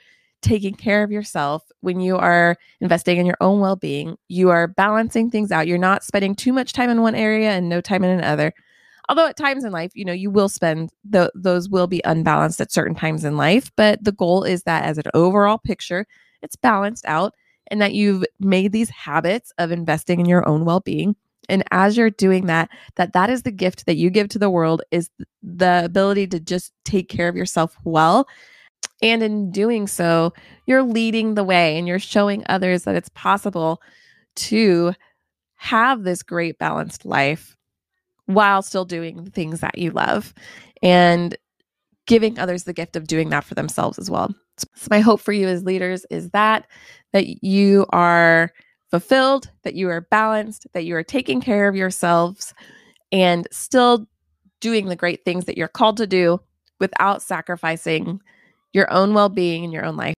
taking 0.43 0.75
care 0.75 1.03
of 1.03 1.11
yourself, 1.11 1.65
when 1.81 2.01
you 2.01 2.17
are 2.17 2.57
investing 2.81 3.19
in 3.19 3.27
your 3.27 3.37
own 3.41 3.61
well 3.61 3.77
being, 3.77 4.17
you 4.29 4.51
are 4.51 4.69
balancing 4.69 5.31
things 5.31 5.51
out. 5.51 5.67
You're 5.67 5.79
not 5.79 6.05
spending 6.05 6.35
too 6.35 6.53
much 6.53 6.73
time 6.73 6.91
in 6.91 7.03
one 7.03 7.15
area 7.15 7.51
and 7.51 7.69
no 7.69 7.81
time 7.81 8.05
in 8.05 8.11
another 8.11 8.53
although 9.09 9.27
at 9.27 9.37
times 9.37 9.65
in 9.65 9.73
life 9.73 9.93
you 9.95 10.05
know 10.05 10.13
you 10.13 10.31
will 10.31 10.49
spend 10.49 10.91
the, 11.09 11.31
those 11.35 11.69
will 11.69 11.87
be 11.87 12.01
unbalanced 12.05 12.61
at 12.61 12.73
certain 12.73 12.95
times 12.95 13.25
in 13.25 13.37
life 13.37 13.71
but 13.77 14.03
the 14.03 14.13
goal 14.13 14.45
is 14.45 14.63
that 14.65 14.85
as 14.85 14.99
an 14.99 15.05
overall 15.15 15.59
picture 15.59 16.07
it's 16.43 16.57
balanced 16.57 17.05
out 17.07 17.35
and 17.71 17.81
that 17.81 17.95
you've 17.95 18.25
made 18.41 18.73
these 18.73 18.91
habits 18.91 19.53
of 19.59 19.71
investing 19.71 20.21
in 20.21 20.27
your 20.27 20.47
own 20.49 20.65
well-being. 20.65 21.15
And 21.49 21.65
as 21.71 21.97
you're 21.97 22.11
doing 22.11 22.47
that 22.47 22.69
that 22.97 23.13
that 23.15 23.31
is 23.31 23.43
the 23.43 23.51
gift 23.51 23.87
that 23.87 23.97
you 23.97 24.11
give 24.11 24.29
to 24.31 24.39
the 24.39 24.51
world 24.51 24.83
is 24.91 25.09
the 25.43 25.83
ability 25.85 26.27
to 26.29 26.41
just 26.41 26.73
take 26.85 27.09
care 27.09 27.29
of 27.29 27.37
yourself 27.37 27.77
well. 27.85 28.29
And 29.01 29.23
in 29.23 29.51
doing 29.51 29.87
so 29.87 30.35
you're 30.67 30.83
leading 30.83 31.35
the 31.35 31.45
way 31.45 31.79
and 31.79 31.89
you're 31.89 31.99
showing 31.99 32.45
others 32.49 32.85
that 32.85 32.97
it's 32.97 33.11
possible 33.11 33.81
to 34.37 34.93
have 35.57 36.03
this 36.03 36.23
great 36.23 36.59
balanced 36.59 37.07
life 37.07 37.57
while 38.29 38.61
still 38.61 38.85
doing 38.85 39.25
the 39.25 39.31
things 39.31 39.61
that 39.61 39.79
you 39.79 39.91
love 39.91 40.35
and 40.83 41.37
giving 42.07 42.39
others 42.39 42.65
the 42.65 42.75
gift 42.75 42.95
of 42.95 43.07
doing 43.07 43.31
that 43.31 43.43
for 43.43 43.55
themselves 43.55 43.99
as 43.99 44.11
well. 44.11 44.35
So 44.59 44.67
my 44.91 45.01
hope 45.01 45.21
for 45.21 45.33
you 45.33 45.49
as 45.49 45.65
leaders 45.65 46.05
is 46.11 46.31
that 46.31 46.67
that 47.13 47.43
you 47.43 47.87
are 47.89 48.53
fulfilled, 48.91 49.51
that 49.63 49.75
you 49.75 49.89
are 49.89 50.03
balanced, 50.03 50.67
that 50.75 50.85
you 50.85 50.95
are 50.95 51.03
taking 51.03 51.41
care 51.41 51.69
of 51.69 51.77
yourselves 51.77 52.53
and 53.13 53.49
still 53.51 54.07
doing 54.61 54.87
the 54.87 54.97
great 54.97 55.25
things 55.25 55.47
that 55.47 55.57
you're 55.57 55.67
called 55.67 55.97
to 55.97 56.07
do 56.07 56.39
without 56.81 57.23
sacrificing 57.23 58.21
your 58.75 58.93
own 58.93 59.15
well-being 59.15 59.65
and 59.65 59.73
your 59.73 59.87
own 59.87 59.97
life. 59.97 60.15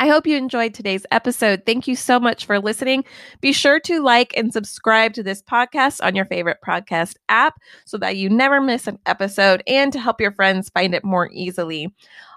I 0.00 0.06
hope 0.06 0.28
you 0.28 0.36
enjoyed 0.36 0.74
today's 0.74 1.04
episode. 1.10 1.62
Thank 1.66 1.88
you 1.88 1.96
so 1.96 2.20
much 2.20 2.46
for 2.46 2.60
listening. 2.60 3.04
Be 3.40 3.52
sure 3.52 3.80
to 3.80 4.00
like 4.00 4.32
and 4.36 4.52
subscribe 4.52 5.12
to 5.14 5.24
this 5.24 5.42
podcast 5.42 6.04
on 6.04 6.14
your 6.14 6.24
favorite 6.26 6.58
podcast 6.64 7.16
app 7.28 7.60
so 7.84 7.98
that 7.98 8.16
you 8.16 8.30
never 8.30 8.60
miss 8.60 8.86
an 8.86 9.00
episode 9.06 9.60
and 9.66 9.92
to 9.92 9.98
help 9.98 10.20
your 10.20 10.30
friends 10.30 10.70
find 10.70 10.94
it 10.94 11.02
more 11.02 11.28
easily. 11.32 11.92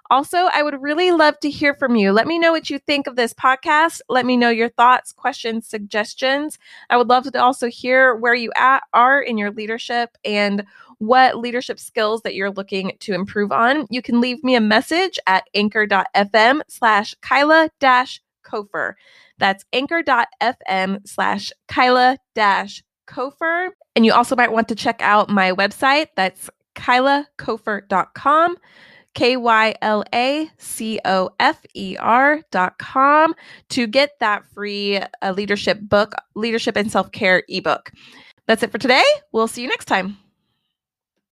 Also, 0.10 0.38
I 0.52 0.64
would 0.64 0.82
really 0.82 1.12
love 1.12 1.40
to 1.40 1.50
hear 1.50 1.76
from 1.76 1.96
you. 1.96 2.12
Let 2.12 2.28
me 2.28 2.40
know 2.40 2.52
what 2.52 2.70
you 2.70 2.80
think 2.80 3.06
of 3.06 3.16
this 3.16 3.34
podcast. 3.34 4.02
Let 4.10 4.26
me 4.26 4.36
know 4.36 4.50
your 4.50 4.70
thoughts, 4.70 5.14
questions, 5.14 5.68
suggestions. 5.68 6.58
I 6.90 6.98
would 6.98 7.08
love 7.08 7.32
to 7.32 7.42
also 7.42 7.68
hear 7.68 8.16
where 8.16 8.34
you 8.34 8.52
at, 8.58 8.84
are 8.94 9.22
in 9.22 9.38
your 9.38 9.52
leadership 9.52 10.18
and 10.26 10.66
what 11.02 11.40
leadership 11.40 11.80
skills 11.80 12.22
that 12.22 12.36
you're 12.36 12.52
looking 12.52 12.96
to 13.00 13.14
improve 13.14 13.52
on. 13.52 13.88
You 13.90 14.04
can 14.04 14.22
leave 14.22 14.44
me 14.44 14.54
a 14.54 14.62
message 14.62 15.18
at 15.26 15.46
anchor.fm 15.56 16.62
slash 16.68 17.16
Kyla 17.22 17.72
dash 17.80 18.22
Cofer. 18.46 18.94
That's 19.40 19.66
anchor.fm 19.74 21.08
slash 21.08 21.52
Kyla 21.68 22.18
dash 22.36 22.84
Cofer. 23.08 23.70
And 23.96 24.06
you 24.06 24.14
also 24.14 24.36
might 24.36 24.52
want 24.52 24.68
to 24.68 24.76
check 24.76 25.02
out 25.02 25.28
my 25.28 25.52
website. 25.54 26.08
That's 26.16 26.52
kylacofer.com. 26.76 28.58
K 29.14 29.36
Y 29.36 29.76
L 29.82 30.06
A 30.14 30.50
C 30.58 31.00
O 31.04 31.32
F 31.40 31.66
E 31.74 31.98
R 32.00 32.42
dot 32.52 32.78
com 32.78 33.34
to 33.70 33.86
get 33.88 34.12
that 34.20 34.46
free 34.54 35.02
uh, 35.22 35.32
leadership 35.32 35.80
book, 35.82 36.14
leadership 36.36 36.78
and 36.78 36.90
self 36.90 37.12
care 37.12 37.44
ebook. 37.50 37.92
That's 38.48 38.64
it 38.64 38.72
for 38.72 38.78
today. 38.78 39.04
We'll 39.34 39.50
see 39.50 39.64
you 39.64 39.68
next 39.68 39.86
time. 39.86 40.18